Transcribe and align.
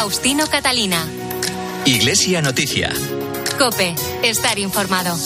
Faustino 0.00 0.46
Catalina. 0.46 1.04
Iglesia 1.84 2.40
Noticia. 2.40 2.92
Cope, 3.58 3.96
estar 4.22 4.56
informado. 4.56 5.16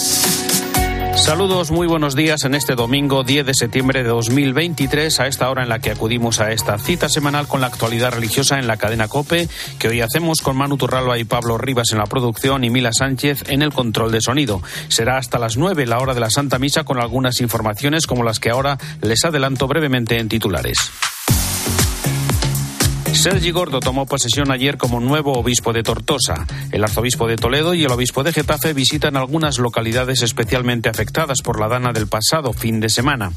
Saludos, 1.14 1.70
muy 1.70 1.86
buenos 1.86 2.16
días 2.16 2.44
en 2.44 2.54
este 2.54 2.74
domingo 2.74 3.22
10 3.22 3.44
de 3.44 3.52
septiembre 3.52 4.02
de 4.02 4.08
2023, 4.08 5.20
a 5.20 5.26
esta 5.26 5.50
hora 5.50 5.62
en 5.62 5.68
la 5.68 5.78
que 5.78 5.90
acudimos 5.90 6.40
a 6.40 6.52
esta 6.52 6.78
cita 6.78 7.10
semanal 7.10 7.48
con 7.48 7.60
la 7.60 7.66
actualidad 7.66 8.12
religiosa 8.12 8.58
en 8.58 8.66
la 8.66 8.78
cadena 8.78 9.08
COPE, 9.08 9.46
que 9.78 9.88
hoy 9.88 10.00
hacemos 10.00 10.40
con 10.40 10.56
Manu 10.56 10.78
Turralba 10.78 11.18
y 11.18 11.24
Pablo 11.24 11.58
Rivas 11.58 11.92
en 11.92 11.98
la 11.98 12.06
producción 12.06 12.64
y 12.64 12.70
Mila 12.70 12.94
Sánchez 12.94 13.44
en 13.48 13.60
el 13.60 13.74
control 13.74 14.10
de 14.10 14.22
sonido. 14.22 14.62
Será 14.88 15.18
hasta 15.18 15.38
las 15.38 15.58
9 15.58 15.84
la 15.84 15.98
hora 15.98 16.14
de 16.14 16.20
la 16.20 16.30
Santa 16.30 16.58
Misa 16.58 16.84
con 16.84 16.98
algunas 16.98 17.42
informaciones 17.42 18.06
como 18.06 18.24
las 18.24 18.40
que 18.40 18.48
ahora 18.48 18.78
les 19.02 19.22
adelanto 19.22 19.68
brevemente 19.68 20.18
en 20.18 20.30
titulares. 20.30 20.78
Sergi 23.14 23.50
Gordo 23.50 23.78
tomó 23.80 24.06
posesión 24.06 24.50
ayer 24.50 24.78
como 24.78 24.98
nuevo 24.98 25.34
obispo 25.34 25.72
de 25.72 25.82
Tortosa. 25.82 26.46
El 26.72 26.82
arzobispo 26.82 27.28
de 27.28 27.36
Toledo 27.36 27.74
y 27.74 27.84
el 27.84 27.92
obispo 27.92 28.24
de 28.24 28.32
Getafe 28.32 28.72
visitan 28.72 29.16
algunas 29.16 29.58
localidades 29.58 30.22
especialmente 30.22 30.88
afectadas 30.88 31.38
por 31.44 31.60
la 31.60 31.68
dana 31.68 31.92
del 31.92 32.08
pasado 32.08 32.52
fin 32.52 32.80
de 32.80 32.88
semana. 32.88 33.30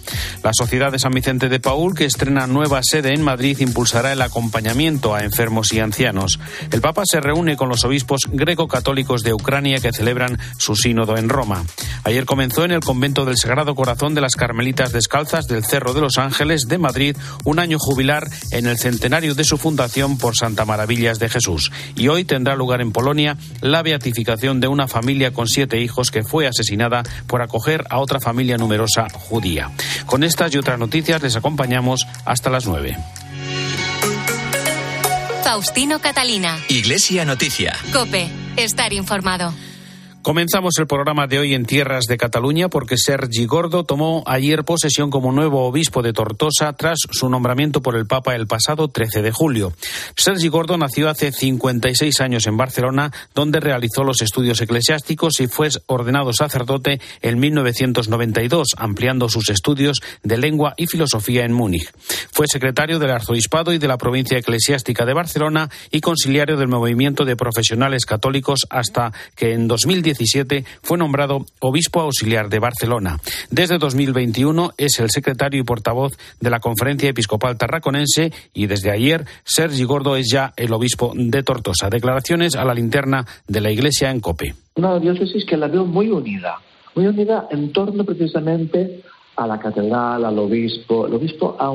La 0.43 0.51
Sociedad 0.53 0.91
de 0.91 0.99
San 0.99 1.11
Vicente 1.11 1.49
de 1.49 1.59
Paul, 1.59 1.93
que 1.93 2.05
estrena 2.05 2.47
nueva 2.47 2.81
sede 2.83 3.13
en 3.13 3.21
Madrid, 3.21 3.59
impulsará 3.59 4.13
el 4.13 4.21
acompañamiento 4.21 5.13
a 5.13 5.23
enfermos 5.23 5.71
y 5.73 5.79
ancianos. 5.79 6.39
El 6.71 6.81
Papa 6.81 7.03
se 7.05 7.19
reúne 7.19 7.57
con 7.57 7.69
los 7.69 7.83
obispos 7.83 8.21
greco-católicos 8.31 9.23
de 9.23 9.33
Ucrania 9.33 9.79
que 9.79 9.93
celebran 9.93 10.39
su 10.57 10.75
sínodo 10.75 11.17
en 11.17 11.29
Roma. 11.29 11.63
Ayer 12.05 12.25
comenzó 12.25 12.63
en 12.63 12.71
el 12.71 12.81
convento 12.81 13.25
del 13.25 13.35
Sagrado 13.35 13.73
Corazón 13.73 14.13
de 14.13 14.21
las 14.21 14.35
Carmelitas 14.35 14.91
Descalzas 14.91 15.47
del 15.47 15.65
Cerro 15.65 15.95
de 15.95 16.01
los 16.01 16.19
Ángeles 16.19 16.67
de 16.67 16.77
Madrid 16.77 17.17
un 17.45 17.57
año 17.57 17.79
jubilar 17.79 18.29
en 18.51 18.67
el 18.67 18.77
centenario 18.77 19.33
de 19.33 19.43
su 19.43 19.57
fundación 19.57 20.19
por 20.19 20.37
Santa 20.37 20.65
Maravillas 20.65 21.17
de 21.17 21.29
Jesús. 21.29 21.71
Y 21.95 22.09
hoy 22.09 22.23
tendrá 22.23 22.55
lugar 22.55 22.81
en 22.81 22.91
Polonia 22.91 23.37
la 23.59 23.81
beatificación 23.81 24.59
de 24.59 24.67
una 24.67 24.87
familia 24.87 25.33
con 25.33 25.47
siete 25.47 25.81
hijos 25.81 26.11
que 26.11 26.23
fue 26.23 26.45
asesinada 26.45 27.01
por 27.25 27.41
acoger 27.41 27.83
a 27.89 27.97
otra 27.97 28.19
familia 28.19 28.57
numerosa 28.57 29.07
judía. 29.11 29.71
Con 30.05 30.23
estas 30.23 30.53
y 30.53 30.59
otras 30.59 30.77
noticias 30.77 31.23
les 31.23 31.35
acompañamos 31.35 32.05
hasta 32.23 32.51
las 32.51 32.67
nueve. 32.67 32.95
Faustino 35.43 35.99
Catalina. 35.99 36.59
Iglesia 36.69 37.25
Noticia. 37.25 37.75
Cope, 37.91 38.29
estar 38.57 38.93
informado. 38.93 39.55
Comenzamos 40.25 40.73
el 40.79 40.87
programa 40.87 41.27
de 41.27 41.37
hoy 41.37 41.53
en 41.53 41.67
tierras 41.67 42.05
de 42.05 42.17
Cataluña 42.17 42.67
porque 42.67 42.97
Sergi 42.97 43.45
Gordo 43.45 43.83
tomó 43.83 44.23
ayer 44.25 44.63
posesión 44.63 45.11
como 45.11 45.31
nuevo 45.31 45.67
obispo 45.67 46.01
de 46.01 46.13
Tortosa 46.13 46.73
tras 46.73 46.97
su 47.11 47.29
nombramiento 47.29 47.83
por 47.83 47.95
el 47.95 48.07
Papa 48.07 48.33
el 48.33 48.47
pasado 48.47 48.87
13 48.87 49.21
de 49.21 49.29
julio. 49.29 49.73
Sergi 50.17 50.47
Gordo 50.47 50.79
nació 50.79 51.09
hace 51.09 51.31
56 51.31 52.21
años 52.21 52.47
en 52.47 52.57
Barcelona, 52.57 53.11
donde 53.35 53.59
realizó 53.59 54.03
los 54.03 54.23
estudios 54.23 54.59
eclesiásticos 54.61 55.39
y 55.41 55.47
fue 55.47 55.69
ordenado 55.85 56.33
sacerdote 56.33 56.99
en 57.21 57.37
1992, 57.37 58.69
ampliando 58.77 59.29
sus 59.29 59.49
estudios 59.49 60.01
de 60.23 60.39
lengua 60.39 60.73
y 60.75 60.87
filosofía 60.87 61.45
en 61.45 61.53
Múnich. 61.53 61.91
Fue 62.31 62.47
secretario 62.47 62.97
del 62.97 63.11
arzobispado 63.11 63.73
y 63.73 63.77
de 63.77 63.87
la 63.87 63.99
provincia 63.99 64.39
eclesiástica 64.39 65.05
de 65.05 65.13
Barcelona 65.13 65.69
y 65.91 66.01
conciliario 66.01 66.57
del 66.57 66.67
movimiento 66.67 67.25
de 67.25 67.35
profesionales 67.35 68.07
católicos 68.07 68.61
hasta 68.71 69.13
que 69.35 69.53
en 69.53 69.67
2010 69.67 70.14
fue 70.81 70.97
nombrado 70.97 71.45
obispo 71.59 72.01
auxiliar 72.01 72.49
de 72.49 72.59
Barcelona. 72.59 73.19
Desde 73.49 73.77
2021 73.77 74.71
es 74.77 74.99
el 74.99 75.09
secretario 75.09 75.61
y 75.61 75.63
portavoz 75.63 76.13
de 76.39 76.49
la 76.49 76.59
Conferencia 76.59 77.09
Episcopal 77.09 77.57
Tarraconense 77.57 78.31
y 78.53 78.67
desde 78.67 78.91
ayer 78.91 79.25
Sergi 79.43 79.83
Gordo 79.83 80.15
es 80.15 80.27
ya 80.31 80.53
el 80.57 80.73
obispo 80.73 81.13
de 81.15 81.43
Tortosa. 81.43 81.89
Declaraciones 81.89 82.55
a 82.55 82.65
la 82.65 82.73
linterna 82.73 83.25
de 83.47 83.61
la 83.61 83.71
Iglesia 83.71 84.11
en 84.11 84.19
Cope. 84.19 84.55
Una 84.75 84.99
diócesis 84.99 85.45
que 85.45 85.57
la 85.57 85.67
veo 85.67 85.85
muy 85.85 86.09
unida, 86.09 86.59
muy 86.95 87.07
unida 87.07 87.47
en 87.51 87.71
torno 87.71 88.03
precisamente 88.03 89.01
a 89.35 89.47
la 89.47 89.59
catedral, 89.59 90.25
al 90.25 90.39
obispo. 90.39 91.07
El 91.07 91.15
obispo 91.15 91.55
ha, 91.59 91.71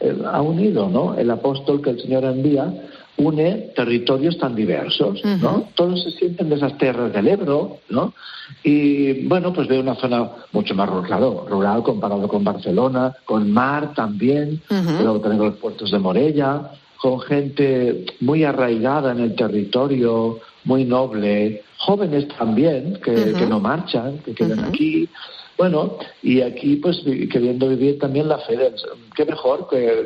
eh, 0.00 0.16
ha 0.32 0.42
unido, 0.42 0.88
¿no? 0.88 1.14
El 1.14 1.30
apóstol 1.30 1.82
que 1.82 1.90
el 1.90 2.00
Señor 2.00 2.24
envía 2.24 2.72
une 3.18 3.72
territorios 3.74 4.36
tan 4.38 4.54
diversos, 4.54 5.24
¿no? 5.24 5.68
Todos 5.74 6.02
se 6.02 6.10
sienten 6.12 6.48
de 6.48 6.56
esas 6.56 6.76
tierras 6.76 7.12
del 7.12 7.28
Ebro, 7.28 7.78
¿no? 7.88 8.12
Y 8.62 9.26
bueno, 9.26 9.52
pues 9.52 9.68
veo 9.68 9.80
una 9.80 9.94
zona 9.94 10.30
mucho 10.52 10.74
más 10.74 10.88
rural, 10.88 11.48
rural 11.48 11.82
comparado 11.82 12.28
con 12.28 12.44
Barcelona, 12.44 13.14
con 13.24 13.50
mar 13.50 13.94
también, 13.94 14.60
luego 15.02 15.20
tenemos 15.20 15.46
los 15.46 15.56
puertos 15.56 15.90
de 15.90 15.98
Morella, 15.98 16.72
con 17.00 17.20
gente 17.20 18.04
muy 18.20 18.44
arraigada 18.44 19.12
en 19.12 19.20
el 19.20 19.34
territorio, 19.34 20.38
muy 20.64 20.84
noble, 20.84 21.62
jóvenes 21.78 22.28
también 22.28 23.00
que, 23.02 23.32
que 23.32 23.46
no 23.46 23.60
marchan, 23.60 24.18
que 24.24 24.34
quedan 24.34 24.64
aquí. 24.64 25.08
Bueno, 25.56 25.96
y 26.22 26.42
aquí 26.42 26.76
pues 26.76 26.98
queriendo 27.30 27.68
vivir 27.68 27.98
también 27.98 28.28
la 28.28 28.38
fe, 28.38 28.58
qué 29.14 29.24
mejor 29.24 29.68
que 29.70 30.04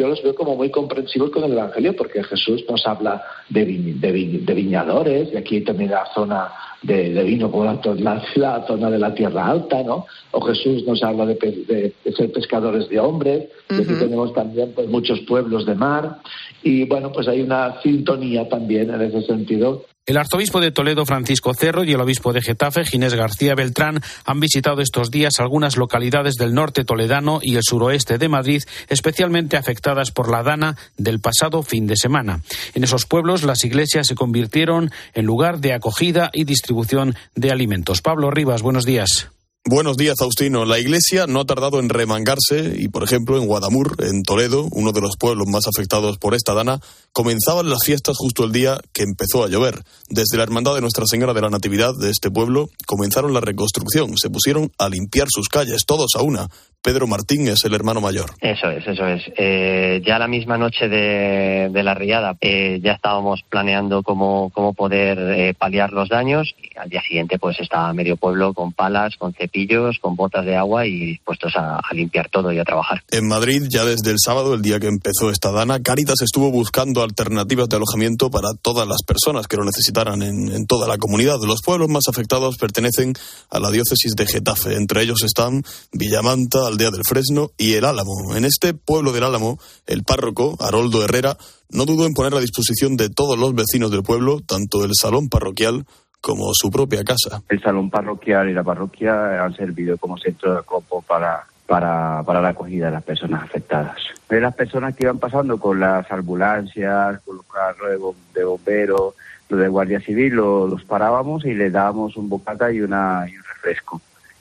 yo 0.00 0.08
los 0.08 0.22
veo 0.22 0.34
como 0.34 0.56
muy 0.56 0.70
comprensivos 0.70 1.30
con 1.30 1.44
el 1.44 1.52
Evangelio, 1.52 1.94
porque 1.94 2.24
Jesús 2.24 2.64
nos 2.68 2.86
habla 2.86 3.22
de, 3.48 3.64
de, 3.64 4.54
viñadores, 4.54 5.32
y 5.32 5.36
aquí 5.36 5.60
también 5.60 5.90
la 5.90 6.06
zona 6.14 6.50
de, 6.82 7.22
vino 7.24 7.50
por 7.50 7.66
la, 7.66 8.22
la, 8.36 8.66
zona 8.66 8.90
de 8.90 8.98
la 8.98 9.14
tierra 9.14 9.46
alta, 9.46 9.82
¿no? 9.82 10.06
O 10.30 10.40
Jesús 10.40 10.84
nos 10.86 11.02
habla 11.02 11.26
de, 11.26 11.92
ser 12.16 12.32
pescadores 12.32 12.88
de 12.88 12.98
hombres, 12.98 13.48
y 13.68 13.74
aquí 13.74 13.94
tenemos 13.98 14.32
también 14.32 14.72
pues, 14.74 14.88
muchos 14.88 15.20
pueblos 15.20 15.66
de 15.66 15.74
mar, 15.74 16.16
y 16.62 16.84
bueno, 16.84 17.12
pues 17.12 17.28
hay 17.28 17.42
una 17.42 17.80
sintonía 17.82 18.48
también 18.48 18.90
en 18.90 19.02
ese 19.02 19.22
sentido 19.22 19.84
el 20.06 20.16
arzobispo 20.16 20.60
de 20.60 20.72
Toledo, 20.72 21.06
Francisco 21.06 21.54
Cerro, 21.54 21.84
y 21.84 21.92
el 21.92 22.00
obispo 22.00 22.32
de 22.32 22.42
Getafe, 22.42 22.84
Ginés 22.84 23.14
García 23.14 23.54
Beltrán, 23.54 24.00
han 24.24 24.40
visitado 24.40 24.80
estos 24.80 25.10
días 25.10 25.34
algunas 25.38 25.76
localidades 25.76 26.34
del 26.34 26.52
norte 26.52 26.84
toledano 26.84 27.38
y 27.42 27.56
el 27.56 27.62
suroeste 27.62 28.18
de 28.18 28.28
Madrid, 28.28 28.62
especialmente 28.88 29.56
afectadas 29.56 30.10
por 30.10 30.30
la 30.30 30.42
dana 30.42 30.76
del 30.96 31.20
pasado 31.20 31.62
fin 31.62 31.86
de 31.86 31.96
semana. 31.96 32.40
En 32.74 32.82
esos 32.82 33.06
pueblos, 33.06 33.44
las 33.44 33.64
iglesias 33.64 34.08
se 34.08 34.14
convirtieron 34.14 34.90
en 35.14 35.26
lugar 35.26 35.60
de 35.60 35.74
acogida 35.74 36.30
y 36.32 36.44
distribución 36.44 37.14
de 37.36 37.50
alimentos. 37.50 38.02
Pablo 38.02 38.30
Rivas, 38.30 38.62
buenos 38.62 38.84
días. 38.84 39.28
Buenos 39.66 39.98
días, 39.98 40.14
Faustino. 40.18 40.64
La 40.64 40.78
iglesia 40.78 41.26
no 41.26 41.40
ha 41.40 41.44
tardado 41.44 41.80
en 41.80 41.90
remangarse 41.90 42.76
y, 42.78 42.88
por 42.88 43.04
ejemplo, 43.04 43.36
en 43.36 43.46
Guadamur, 43.46 43.94
en 44.02 44.22
Toledo, 44.22 44.66
uno 44.72 44.92
de 44.92 45.02
los 45.02 45.18
pueblos 45.18 45.46
más 45.48 45.66
afectados 45.66 46.16
por 46.16 46.34
esta 46.34 46.54
dana, 46.54 46.80
comenzaban 47.12 47.68
las 47.68 47.84
fiestas 47.84 48.16
justo 48.16 48.44
el 48.44 48.52
día 48.52 48.80
que 48.94 49.02
empezó 49.02 49.44
a 49.44 49.48
llover. 49.48 49.84
Desde 50.08 50.38
la 50.38 50.44
Hermandad 50.44 50.76
de 50.76 50.80
Nuestra 50.80 51.04
Señora 51.06 51.34
de 51.34 51.42
la 51.42 51.50
Natividad 51.50 51.94
de 51.94 52.08
este 52.08 52.30
pueblo 52.30 52.70
comenzaron 52.86 53.34
la 53.34 53.42
reconstrucción. 53.42 54.16
Se 54.16 54.30
pusieron 54.30 54.72
a 54.78 54.88
limpiar 54.88 55.28
sus 55.30 55.48
calles, 55.48 55.84
todos 55.84 56.12
a 56.16 56.22
una, 56.22 56.48
Pedro 56.82 57.06
Martín 57.06 57.46
es 57.48 57.62
el 57.64 57.74
hermano 57.74 58.00
mayor. 58.00 58.30
Eso 58.40 58.70
es, 58.70 58.86
eso 58.86 59.06
es. 59.06 59.22
Eh, 59.36 60.00
ya 60.04 60.18
la 60.18 60.28
misma 60.28 60.56
noche 60.56 60.88
de, 60.88 61.70
la 61.82 61.94
riada 61.94 62.36
eh, 62.40 62.80
ya 62.82 62.92
estábamos 62.92 63.40
planeando 63.50 64.02
cómo, 64.02 64.50
cómo 64.54 64.72
poder 64.72 65.18
eh, 65.18 65.54
paliar 65.54 65.92
los 65.92 66.08
daños 66.08 66.54
y 66.62 66.78
al 66.78 66.88
día 66.88 67.02
siguiente 67.02 67.38
pues 67.38 67.60
estaba 67.60 67.92
medio 67.92 68.16
pueblo 68.16 68.54
con 68.54 68.72
palas, 68.72 69.16
con 69.16 69.34
cepillos, 69.34 69.98
con 70.00 70.16
botas 70.16 70.46
de 70.46 70.56
agua 70.56 70.86
y 70.86 71.04
dispuestos 71.04 71.52
a, 71.56 71.80
limpiar 71.92 72.30
todo 72.30 72.50
y 72.52 72.58
a 72.58 72.64
trabajar. 72.64 73.02
En 73.10 73.28
Madrid, 73.28 73.64
ya 73.68 73.84
desde 73.84 74.10
el 74.10 74.16
sábado, 74.18 74.54
el 74.54 74.62
día 74.62 74.80
que 74.80 74.86
empezó 74.86 75.30
esta 75.30 75.50
dana, 75.50 75.82
Caritas 75.82 76.22
estuvo 76.22 76.50
buscando 76.50 77.02
alternativas 77.02 77.68
de 77.68 77.76
alojamiento 77.76 78.30
para 78.30 78.48
todas 78.62 78.86
las 78.88 79.02
personas 79.02 79.48
que 79.48 79.56
lo 79.56 79.64
necesitaran 79.64 80.22
en, 80.22 80.50
en 80.50 80.66
toda 80.66 80.88
la 80.88 80.96
comunidad. 80.96 81.36
Los 81.46 81.60
pueblos 81.62 81.88
más 81.88 82.04
afectados 82.08 82.56
pertenecen 82.56 83.12
a 83.50 83.58
la 83.58 83.70
diócesis 83.70 84.14
de 84.16 84.26
Getafe. 84.26 84.76
Entre 84.76 85.02
ellos 85.02 85.22
están 85.24 85.62
Villamanta, 85.92 86.69
aldea 86.70 86.90
del 86.90 87.04
Fresno 87.06 87.50
y 87.56 87.74
el 87.74 87.84
Álamo. 87.84 88.34
En 88.34 88.44
este 88.44 88.74
pueblo 88.74 89.12
del 89.12 89.24
Álamo, 89.24 89.58
el 89.86 90.02
párroco, 90.04 90.56
Haroldo 90.60 91.04
Herrera, 91.04 91.36
no 91.70 91.84
dudó 91.84 92.06
en 92.06 92.14
poner 92.14 92.34
a 92.34 92.40
disposición 92.40 92.96
de 92.96 93.10
todos 93.10 93.38
los 93.38 93.54
vecinos 93.54 93.90
del 93.90 94.02
pueblo 94.02 94.40
tanto 94.40 94.84
el 94.84 94.92
salón 94.94 95.28
parroquial 95.28 95.84
como 96.20 96.52
su 96.54 96.70
propia 96.70 97.04
casa. 97.04 97.42
El 97.48 97.60
salón 97.62 97.90
parroquial 97.90 98.50
y 98.50 98.54
la 98.54 98.62
parroquia 98.62 99.44
han 99.44 99.54
servido 99.54 99.96
como 99.98 100.18
centro 100.18 100.52
de 100.52 100.58
acopio 100.60 101.00
para, 101.02 101.44
para, 101.66 102.22
para 102.24 102.40
la 102.40 102.50
acogida 102.50 102.86
de 102.86 102.92
las 102.92 103.04
personas 103.04 103.42
afectadas. 103.42 103.96
De 104.28 104.40
las 104.40 104.54
personas 104.54 104.94
que 104.94 105.04
iban 105.04 105.18
pasando 105.18 105.58
con 105.58 105.80
las 105.80 106.10
ambulancias, 106.10 107.20
con 107.20 107.36
los 107.36 107.46
carros 107.46 108.14
de 108.34 108.44
bomberos, 108.44 109.14
los 109.48 109.60
de 109.60 109.68
Guardia 109.68 110.00
Civil, 110.00 110.34
los, 110.34 110.84
parábamos 110.84 111.44
y 111.44 111.54
les 111.54 111.72
dábamos 111.72 112.16
un 112.16 112.28
bocata 112.28 112.70
y, 112.70 112.80
una, 112.80 113.26
y 113.28 113.36
un 113.36 113.42
refresco 113.42 114.00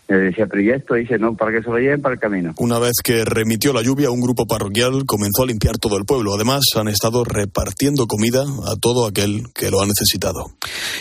Le 0.10 0.18
decía, 0.18 0.48
pero 0.50 0.64
¿y 0.64 0.72
esto? 0.72 0.96
dice, 0.96 1.20
no, 1.20 1.36
para 1.36 1.52
que 1.52 1.64
se 1.64 1.70
lo 1.70 1.78
lleven 1.78 2.02
para 2.02 2.16
el 2.16 2.20
camino. 2.20 2.54
Una 2.58 2.80
vez 2.80 2.94
que 3.04 3.24
remitió 3.26 3.74
la 3.74 3.84
lluvia, 3.84 4.10
un 4.10 4.22
grupo 4.22 4.48
parroquial 4.48 5.06
comenzó 5.06 5.44
a 5.44 5.46
limpiar 5.46 5.78
todo 5.78 5.98
el 5.98 6.06
pueblo. 6.06 6.34
Además, 6.34 6.62
han 6.76 6.88
estado 6.88 7.24
repartiendo 7.24 8.08
comida 8.08 8.42
a 8.42 8.76
todo 8.82 9.06
aquel 9.06 9.44
que 9.54 9.70
lo 9.70 9.82
ha 9.82 9.86
necesitado. 9.86 10.52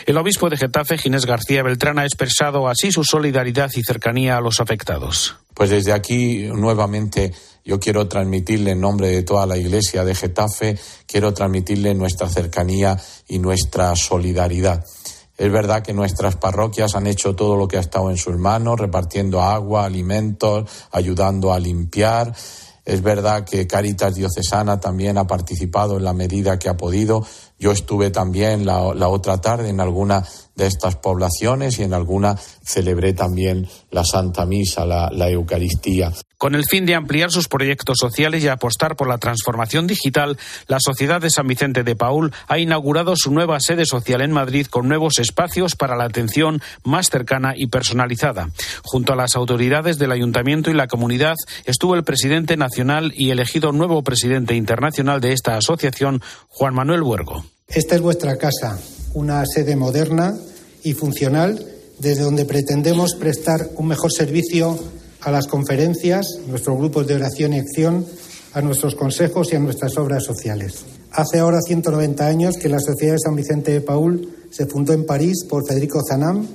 El 0.05 0.19
obispo 0.19 0.50
de 0.50 0.58
Getafe, 0.58 0.99
Ginés 0.99 1.25
García 1.25 1.62
Beltrán, 1.62 1.99
ha 1.99 2.05
expresado 2.05 2.69
así 2.69 2.93
su 2.93 3.02
solidaridad 3.02 3.70
y 3.75 3.82
cercanía 3.82 4.37
a 4.37 4.43
los 4.43 4.60
afectados. 4.60 5.38
Pues 5.54 5.70
desde 5.70 5.94
aquí, 5.94 6.46
nuevamente, 6.54 7.32
yo 7.64 7.81
quiero 7.81 8.08
transmitirle 8.08 8.72
en 8.72 8.81
nombre 8.81 9.08
de 9.08 9.22
toda 9.22 9.46
la 9.46 9.56
Iglesia 9.56 10.04
de 10.04 10.14
Getafe, 10.14 10.78
quiero 11.06 11.32
transmitirle 11.32 11.94
nuestra 11.94 12.28
cercanía 12.28 12.96
y 13.26 13.38
nuestra 13.38 13.96
solidaridad. 13.96 14.84
Es 15.38 15.52
verdad 15.52 15.82
que 15.82 15.94
nuestras 15.94 16.35
parroquias 16.35 16.96
han 16.96 17.06
hecho 17.06 17.37
todo 17.37 17.55
lo 17.55 17.69
que 17.69 17.76
ha 17.76 17.81
estado 17.81 18.11
en 18.11 18.17
sus 18.17 18.37
manos, 18.37 18.81
repartiendo 18.81 19.40
agua, 19.40 19.85
alimentos, 19.85 20.69
ayudando 20.90 21.52
a 21.52 21.61
limpiar. 21.61 22.35
Es 22.85 23.02
verdad 23.02 23.44
que 23.44 23.69
Caritas 23.69 24.17
Diocesana 24.17 24.81
también 24.81 25.17
ha 25.17 25.29
participado 25.29 25.96
en 25.96 26.05
la 26.05 26.12
medida 26.12 26.58
que 26.58 26.69
ha 26.69 26.76
podido. 26.76 27.25
Yo 27.56 27.70
estuve 27.70 28.11
también 28.11 28.67
la, 28.67 28.81
otra 29.08 29.40
tarde 29.40 29.69
en 29.69 29.79
alguna 29.81 30.25
de 30.58 30.66
estas 30.66 30.96
poblaciones 30.96 31.78
y 31.78 31.84
en 31.84 31.94
alguna 31.94 32.37
celebré 32.62 33.14
también 33.14 33.66
la 33.90 34.05
Santa 34.05 34.44
Misa, 34.44 34.84
la 34.84 35.31
Eucaristía. 35.31 36.12
Con 36.38 36.55
el 36.55 36.66
fin 36.66 36.87
de 36.87 36.94
ampliar 36.94 37.32
sus 37.32 37.49
proyectos 37.49 37.96
sociales 37.99 38.44
y 38.44 38.49
apostar 38.49 38.94
por 38.94 39.08
la 39.08 39.19
transformación 39.19 39.88
digital, 39.88 40.38
la 40.69 40.78
Sociedad 40.78 41.20
de 41.20 41.31
San 41.31 41.49
Vicente 41.49 41.82
de 41.82 41.96
Paul 41.96 42.32
ha 42.46 42.58
inaugurado 42.58 43.14
su 43.16 43.32
nueva 43.32 43.58
sede 43.58 43.87
social 43.87 44.20
en 44.20 44.31
Madrid 44.31 44.69
con 44.69 44.87
nuevos 44.87 45.19
espacios 45.19 45.75
para 45.75 45.96
la 45.96 46.05
atención 46.05 46.62
más 46.84 47.11
cercana 47.11 47.54
y 47.56 47.66
personalizada. 47.66 48.50
Junto 48.84 49.12
a 49.12 49.16
las 49.16 49.34
autoridades 49.34 49.99
del 49.99 50.12
ayuntamiento 50.12 50.70
y 50.70 50.75
la 50.75 50.87
comunidad 50.87 51.34
estuvo 51.64 51.96
el 51.96 52.04
presidente 52.04 52.56
nacional 52.56 53.12
y 53.16 53.31
elegido 53.31 53.72
nuevo 53.72 54.02
presidente 54.04 54.54
internacional 54.54 55.20
de 55.20 55.32
esta 55.32 55.56
asociación, 55.56 56.22
Juan 56.49 56.72
Manuel 56.72 57.02
Huergo. 57.02 57.44
Esta 57.66 57.96
es 57.96 58.00
vuestra 58.00 58.37
casa, 58.37 58.78
una 59.19 59.44
sede 59.44 59.75
moderna 59.75 60.38
y 60.85 60.94
funcional 60.94 61.67
desde 61.99 62.23
donde 62.23 62.44
pretendemos 62.44 63.17
prestar 63.17 63.70
un 63.75 63.88
mejor 63.88 64.12
servicio 64.12 64.79
a 65.23 65.32
las 65.32 65.49
conferencias, 65.49 66.38
nuestros 66.47 66.79
grupos 66.79 67.09
de 67.09 67.17
oración 67.17 67.53
y 67.53 67.59
acción, 67.59 68.06
a 68.53 68.62
nuestros 68.62 68.94
consejos 68.94 69.53
y 69.53 69.56
a 69.56 69.59
nuestras 69.59 69.99
obras 69.99 70.23
sociales. 70.23 70.85
Hace 71.11 71.41
ahora 71.41 71.61
190 71.61 72.26
años 72.26 72.55
que 72.56 72.69
la 72.69 72.79
Sociedad 72.79 73.15
de 73.15 73.19
San 73.19 73.35
Vicente 73.35 73.73
de 73.73 73.81
Paul 73.81 74.32
se 74.50 74.67
fundó 74.67 74.93
en 74.93 75.05
París 75.05 75.44
por 75.49 75.67
Federico 75.67 76.00
Zanam 76.09 76.47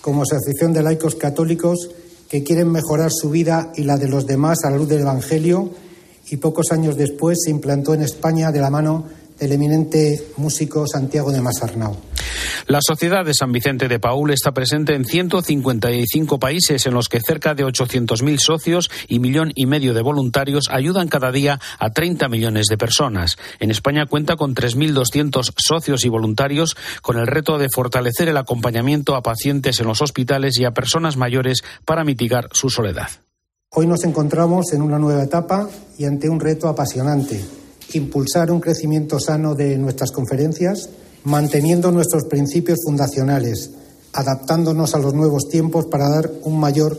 como 0.00 0.22
asociación 0.22 0.72
de 0.72 0.82
laicos 0.82 1.14
católicos 1.14 1.90
que 2.28 2.42
quieren 2.42 2.72
mejorar 2.72 3.12
su 3.12 3.30
vida 3.30 3.72
y 3.76 3.84
la 3.84 3.96
de 3.96 4.08
los 4.08 4.26
demás 4.26 4.64
a 4.64 4.70
la 4.70 4.76
luz 4.76 4.88
del 4.88 5.02
Evangelio 5.02 5.70
y 6.28 6.38
pocos 6.38 6.72
años 6.72 6.96
después 6.96 7.38
se 7.44 7.50
implantó 7.50 7.94
en 7.94 8.02
España 8.02 8.50
de 8.50 8.60
la 8.60 8.70
mano 8.70 9.06
del 9.38 9.52
eminente 9.52 10.22
músico 10.36 10.86
Santiago 10.86 11.32
de 11.32 11.40
Masarnau. 11.40 11.96
La 12.66 12.78
Sociedad 12.80 13.24
de 13.24 13.34
San 13.34 13.52
Vicente 13.52 13.88
de 13.88 13.98
Paul 13.98 14.30
está 14.30 14.52
presente 14.52 14.94
en 14.94 15.04
155 15.04 16.38
países 16.38 16.86
en 16.86 16.94
los 16.94 17.08
que 17.08 17.20
cerca 17.20 17.54
de 17.54 17.64
800.000 17.64 18.38
socios 18.38 18.90
y 19.08 19.18
millón 19.18 19.52
y 19.54 19.66
medio 19.66 19.94
de 19.94 20.02
voluntarios 20.02 20.68
ayudan 20.70 21.08
cada 21.08 21.32
día 21.32 21.60
a 21.78 21.90
30 21.90 22.28
millones 22.28 22.66
de 22.66 22.78
personas. 22.78 23.36
En 23.58 23.70
España 23.70 24.06
cuenta 24.06 24.36
con 24.36 24.54
3.200 24.54 25.52
socios 25.56 26.04
y 26.04 26.08
voluntarios 26.08 26.76
con 27.02 27.18
el 27.18 27.26
reto 27.26 27.58
de 27.58 27.68
fortalecer 27.72 28.28
el 28.28 28.36
acompañamiento 28.36 29.16
a 29.16 29.22
pacientes 29.22 29.80
en 29.80 29.86
los 29.86 30.02
hospitales 30.02 30.58
y 30.58 30.64
a 30.64 30.72
personas 30.72 31.16
mayores 31.16 31.62
para 31.84 32.04
mitigar 32.04 32.48
su 32.52 32.70
soledad. 32.70 33.08
Hoy 33.70 33.86
nos 33.86 34.04
encontramos 34.04 34.72
en 34.72 34.82
una 34.82 34.98
nueva 34.98 35.22
etapa 35.22 35.68
y 35.98 36.04
ante 36.04 36.28
un 36.28 36.40
reto 36.40 36.68
apasionante 36.68 37.42
impulsar 37.94 38.50
un 38.50 38.60
crecimiento 38.60 39.18
sano 39.18 39.54
de 39.54 39.78
nuestras 39.78 40.10
conferencias, 40.10 40.88
manteniendo 41.24 41.92
nuestros 41.92 42.24
principios 42.24 42.78
fundacionales, 42.84 43.70
adaptándonos 44.12 44.94
a 44.94 44.98
los 44.98 45.14
nuevos 45.14 45.48
tiempos 45.48 45.86
para 45.86 46.08
dar 46.08 46.30
un 46.44 46.58
mayor 46.58 46.98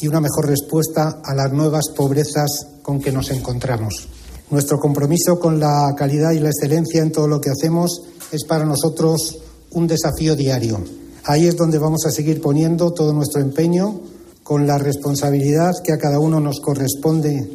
y 0.00 0.08
una 0.08 0.20
mejor 0.20 0.48
respuesta 0.48 1.20
a 1.24 1.34
las 1.34 1.52
nuevas 1.52 1.88
pobrezas 1.96 2.66
con 2.82 3.00
que 3.00 3.12
nos 3.12 3.30
encontramos. 3.30 4.08
Nuestro 4.50 4.78
compromiso 4.78 5.38
con 5.40 5.58
la 5.58 5.94
calidad 5.96 6.32
y 6.32 6.40
la 6.40 6.50
excelencia 6.50 7.02
en 7.02 7.12
todo 7.12 7.26
lo 7.26 7.40
que 7.40 7.50
hacemos 7.50 8.02
es 8.32 8.44
para 8.44 8.64
nosotros 8.64 9.38
un 9.70 9.86
desafío 9.86 10.36
diario. 10.36 10.80
Ahí 11.24 11.46
es 11.46 11.56
donde 11.56 11.78
vamos 11.78 12.04
a 12.04 12.10
seguir 12.10 12.40
poniendo 12.40 12.92
todo 12.92 13.12
nuestro 13.12 13.40
empeño 13.40 14.00
con 14.42 14.66
la 14.66 14.76
responsabilidad 14.76 15.72
que 15.82 15.92
a 15.92 15.98
cada 15.98 16.18
uno 16.18 16.40
nos 16.40 16.60
corresponde 16.60 17.48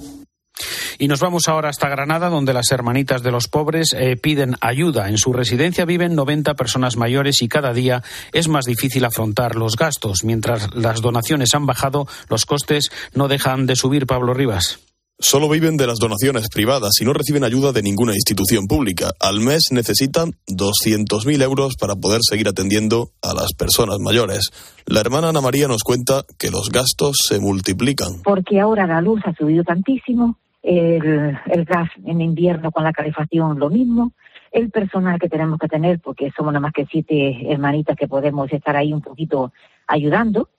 y 1.00 1.08
nos 1.08 1.20
vamos 1.20 1.48
ahora 1.48 1.70
hasta 1.70 1.90
Granada, 1.90 2.30
donde 2.30 2.54
las 2.54 2.72
hermanitas 2.72 3.24
de 3.24 3.32
los 3.32 3.48
pobres 3.48 3.94
eh, 3.98 4.18
piden 4.18 4.56
ayuda. 4.62 5.10
En 5.10 5.18
su 5.18 5.34
residencia 5.34 5.86
viven 5.86 6.16
90 6.16 6.54
personas 6.56 6.98
mayores 6.98 7.42
y 7.42 7.48
cada 7.48 7.74
día 7.74 8.04
es 8.34 8.48
más 8.48 8.66
difícil 8.66 9.06
afrontar 9.06 9.56
los 9.56 9.76
gastos. 9.76 10.24
Mientras 10.24 10.74
las 10.76 11.02
donaciones 11.02 11.54
han 11.54 11.66
bajado, 11.66 12.08
los 12.30 12.46
costes 12.46 12.92
no 13.14 13.28
dejan 13.28 13.66
de 13.66 13.76
subir, 13.76 14.06
Pablo 14.06 14.34
Rivas. 14.34 14.80
Solo 15.20 15.50
viven 15.50 15.78
de 15.78 15.88
las 15.88 15.98
donaciones 15.98 16.48
privadas 16.48 17.02
y 17.02 17.06
no 17.06 17.12
reciben 17.12 17.44
ayuda 17.44 17.72
de 17.72 17.82
ninguna 17.82 18.14
institución 18.14 18.68
pública. 18.68 19.10
Al 19.20 19.40
mes 19.40 19.72
necesitan 19.72 20.34
200.000 20.48 21.42
euros 21.42 21.76
para 21.76 21.96
poder 21.96 22.20
seguir 22.22 22.48
atendiendo 22.48 23.10
a 23.24 23.34
las 23.34 23.54
personas 23.58 23.98
mayores. 24.00 24.52
La 24.86 25.00
hermana 25.00 25.30
Ana 25.30 25.42
María 25.42 25.68
nos 25.68 25.82
cuenta 25.82 26.24
que 26.38 26.52
los 26.52 26.70
gastos 26.70 27.18
se 27.28 27.40
multiplican. 27.40 28.22
Porque 28.24 28.60
ahora 28.60 28.86
la 28.86 29.02
luz 29.02 29.20
ha 29.26 29.34
subido 29.34 29.64
tantísimo, 29.64 30.38
el, 30.68 31.66
gas 31.66 31.90
en 32.06 32.22
invierno 32.22 32.72
con 32.72 32.84
la 32.84 32.92
calefacción 32.92 33.58
lo 33.58 33.69
mismo, 33.69 34.12
el 34.52 34.69
personal 34.69 35.19
que 35.19 35.30
tenemos 35.30 35.60
que 35.60 35.68
tener, 35.68 36.00
porque 36.00 36.31
somos 36.36 36.52
nada 36.52 36.62
más 36.62 36.74
que 36.74 36.86
siete 36.86 37.52
hermanitas 37.52 37.96
que 37.96 38.08
podemos 38.08 38.52
estar 38.52 38.75
ahí 38.75 38.92
un 38.92 39.02
poquito 39.02 39.54
ayudando, 39.88 40.50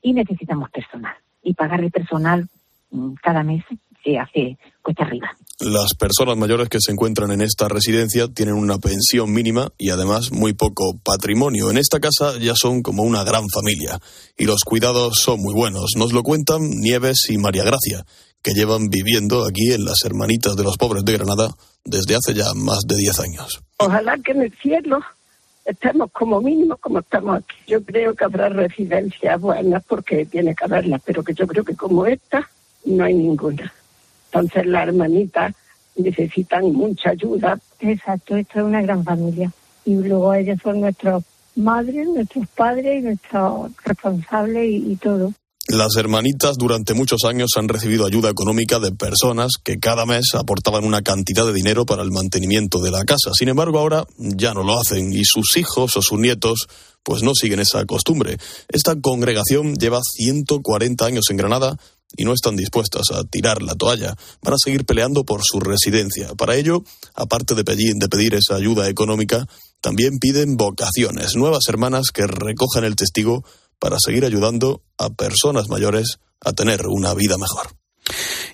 y 0.00 0.12
necesitamos 0.12 0.70
personal. 0.70 1.14
Y 1.42 1.54
pagar 1.54 1.80
el 1.80 1.90
personal 1.90 2.48
mm, 2.90 3.14
cada 3.22 3.42
mes 3.42 3.64
se 4.04 4.18
hace 4.18 4.56
cuesta 4.80 5.04
arriba. 5.04 5.28
Las 5.60 5.94
personas 5.94 6.36
mayores 6.36 6.68
que 6.68 6.78
se 6.80 6.92
encuentran 6.92 7.32
en 7.32 7.40
esta 7.40 7.68
residencia 7.68 8.28
tienen 8.28 8.54
una 8.54 8.78
pensión 8.78 9.32
mínima 9.32 9.72
y 9.76 9.90
además 9.90 10.30
muy 10.30 10.52
poco 10.52 10.96
patrimonio. 11.02 11.70
En 11.70 11.78
esta 11.78 11.98
casa 11.98 12.38
ya 12.38 12.54
son 12.54 12.82
como 12.82 13.02
una 13.02 13.24
gran 13.24 13.48
familia 13.48 13.98
y 14.36 14.44
los 14.44 14.60
cuidados 14.64 15.18
son 15.18 15.40
muy 15.40 15.54
buenos. 15.54 15.94
Nos 15.96 16.12
lo 16.12 16.22
cuentan 16.22 16.60
Nieves 16.62 17.26
y 17.28 17.38
María 17.38 17.64
Gracia, 17.64 18.06
que 18.48 18.54
llevan 18.54 18.88
viviendo 18.88 19.44
aquí 19.44 19.72
en 19.74 19.84
las 19.84 20.02
Hermanitas 20.06 20.56
de 20.56 20.64
los 20.64 20.78
Pobres 20.78 21.04
de 21.04 21.12
Granada 21.12 21.50
desde 21.84 22.16
hace 22.16 22.32
ya 22.32 22.54
más 22.54 22.78
de 22.86 22.96
10 22.96 23.20
años. 23.20 23.60
Ojalá 23.76 24.16
que 24.24 24.32
en 24.32 24.40
el 24.40 24.52
cielo 24.62 25.00
estemos 25.66 26.10
como 26.12 26.40
mínimo 26.40 26.78
como 26.78 27.00
estamos 27.00 27.40
aquí. 27.40 27.56
Yo 27.66 27.84
creo 27.84 28.14
que 28.14 28.24
habrá 28.24 28.48
residencias 28.48 29.38
buenas 29.38 29.84
porque 29.86 30.24
tiene 30.24 30.54
que 30.54 30.64
haberlas, 30.64 31.02
pero 31.04 31.22
que 31.22 31.34
yo 31.34 31.46
creo 31.46 31.62
que 31.62 31.76
como 31.76 32.06
esta 32.06 32.48
no 32.86 33.04
hay 33.04 33.12
ninguna. 33.12 33.70
Entonces 34.32 34.64
las 34.64 34.88
hermanitas 34.88 35.54
necesitan 35.96 36.72
mucha 36.72 37.10
ayuda. 37.10 37.60
Exacto, 37.80 38.34
esto 38.34 38.60
es 38.60 38.64
una 38.64 38.80
gran 38.80 39.04
familia. 39.04 39.52
Y 39.84 39.96
luego 39.96 40.32
ellos 40.32 40.58
son 40.62 40.80
nuestros 40.80 41.22
madres, 41.54 42.08
nuestros 42.08 42.48
padres, 42.48 43.04
nuestros 43.04 43.72
responsables 43.84 44.70
y 44.70 44.96
todo. 44.96 45.34
Las 45.68 45.96
hermanitas 45.96 46.56
durante 46.56 46.94
muchos 46.94 47.24
años 47.24 47.50
han 47.56 47.68
recibido 47.68 48.06
ayuda 48.06 48.30
económica 48.30 48.78
de 48.78 48.90
personas 48.90 49.52
que 49.62 49.78
cada 49.78 50.06
mes 50.06 50.34
aportaban 50.34 50.82
una 50.82 51.02
cantidad 51.02 51.44
de 51.44 51.52
dinero 51.52 51.84
para 51.84 52.02
el 52.02 52.10
mantenimiento 52.10 52.80
de 52.80 52.90
la 52.90 53.04
casa. 53.04 53.32
Sin 53.38 53.50
embargo, 53.50 53.78
ahora 53.78 54.06
ya 54.16 54.54
no 54.54 54.62
lo 54.62 54.80
hacen 54.80 55.12
y 55.12 55.26
sus 55.26 55.58
hijos 55.58 55.94
o 55.94 56.00
sus 56.00 56.18
nietos 56.18 56.68
pues 57.02 57.22
no 57.22 57.34
siguen 57.34 57.60
esa 57.60 57.84
costumbre. 57.84 58.38
Esta 58.70 58.98
congregación 58.98 59.74
lleva 59.74 60.00
140 60.02 61.04
años 61.04 61.26
en 61.28 61.36
Granada 61.36 61.76
y 62.16 62.24
no 62.24 62.32
están 62.32 62.56
dispuestas 62.56 63.10
a 63.10 63.24
tirar 63.24 63.60
la 63.60 63.74
toalla. 63.74 64.16
Van 64.40 64.54
a 64.54 64.58
seguir 64.58 64.86
peleando 64.86 65.24
por 65.24 65.42
su 65.44 65.60
residencia. 65.60 66.34
Para 66.34 66.56
ello, 66.56 66.82
aparte 67.14 67.54
de 67.54 67.64
pedir, 67.64 67.92
de 67.96 68.08
pedir 68.08 68.34
esa 68.34 68.54
ayuda 68.54 68.88
económica, 68.88 69.46
también 69.82 70.18
piden 70.18 70.56
vocaciones, 70.56 71.36
nuevas 71.36 71.64
hermanas 71.68 72.06
que 72.12 72.26
recojan 72.26 72.84
el 72.84 72.96
testigo 72.96 73.44
para 73.78 73.96
seguir 73.98 74.24
ayudando 74.24 74.82
a 74.98 75.10
personas 75.10 75.68
mayores 75.68 76.18
a 76.40 76.52
tener 76.52 76.86
una 76.86 77.14
vida 77.14 77.36
mejor. 77.38 77.78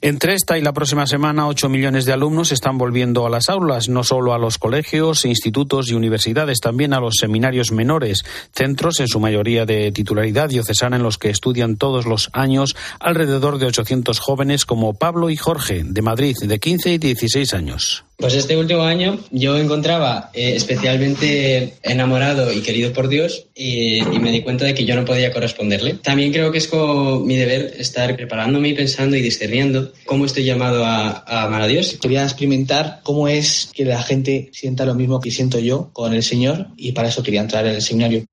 Entre 0.00 0.34
esta 0.34 0.58
y 0.58 0.62
la 0.62 0.72
próxima 0.72 1.06
semana, 1.06 1.48
8 1.48 1.68
millones 1.68 2.04
de 2.04 2.12
alumnos 2.12 2.52
están 2.52 2.76
volviendo 2.76 3.24
a 3.24 3.30
las 3.30 3.48
aulas, 3.48 3.88
no 3.88 4.04
solo 4.04 4.34
a 4.34 4.38
los 4.38 4.58
colegios, 4.58 5.24
institutos 5.24 5.88
y 5.88 5.94
universidades, 5.94 6.60
también 6.60 6.92
a 6.92 7.00
los 7.00 7.14
seminarios 7.18 7.72
menores, 7.72 8.22
centros 8.52 9.00
en 9.00 9.08
su 9.08 9.20
mayoría 9.20 9.64
de 9.64 9.92
titularidad 9.92 10.48
diocesana 10.48 10.96
en 10.96 11.02
los 11.02 11.16
que 11.16 11.30
estudian 11.30 11.76
todos 11.76 12.04
los 12.04 12.28
años 12.32 12.76
alrededor 13.00 13.58
de 13.58 13.66
800 13.66 14.18
jóvenes 14.18 14.66
como 14.66 14.94
Pablo 14.94 15.30
y 15.30 15.36
Jorge, 15.36 15.82
de 15.84 16.02
Madrid, 16.02 16.36
de 16.38 16.58
15 16.58 16.92
y 16.92 16.98
16 16.98 17.54
años. 17.54 18.04
Pues 18.16 18.34
este 18.34 18.56
último 18.56 18.82
año 18.82 19.18
yo 19.30 19.56
encontraba 19.56 20.30
eh, 20.34 20.54
especialmente 20.54 21.74
enamorado 21.82 22.52
y 22.52 22.60
querido 22.60 22.92
por 22.92 23.08
Dios 23.08 23.46
y, 23.54 24.02
me 24.20 24.32
di 24.32 24.42
cuenta 24.42 24.64
de 24.64 24.74
que 24.74 24.84
yo 24.84 24.96
no 24.96 25.04
podía 25.04 25.32
corresponderle. 25.32 25.94
También 25.94 26.32
creo 26.32 26.50
que 26.50 26.58
es 26.58 26.66
como 26.66 27.20
mi 27.20 27.36
deber 27.36 27.74
estar 27.78 28.14
preparándome 28.16 28.70
y 28.70 28.74
pensando 28.74 29.16
y 29.16 29.22
discerniendo 29.22 29.92
cómo 30.04 30.24
estoy 30.24 30.44
llamado 30.44 30.84
a, 30.84 31.24
a 31.26 31.44
amar 31.44 31.62
a 31.62 31.66
Dios. 31.66 31.96
Quería 32.00 32.24
experimentar 32.24 33.00
cómo 33.02 33.28
es 33.28 33.70
que 33.72 33.84
la 33.84 34.02
gente 34.02 34.50
sienta 34.52 34.84
lo 34.84 34.94
mismo 34.94 35.20
que 35.20 35.30
siento 35.30 35.58
yo 35.58 35.90
con 35.92 36.14
el 36.14 36.22
Señor 36.22 36.68
y 36.76 36.92
para 36.92 37.08
eso 37.08 37.22
quería 37.22 37.42
entrar 37.42 37.66
en 37.66 37.76
el 37.76 37.82
seminario. 37.82 38.24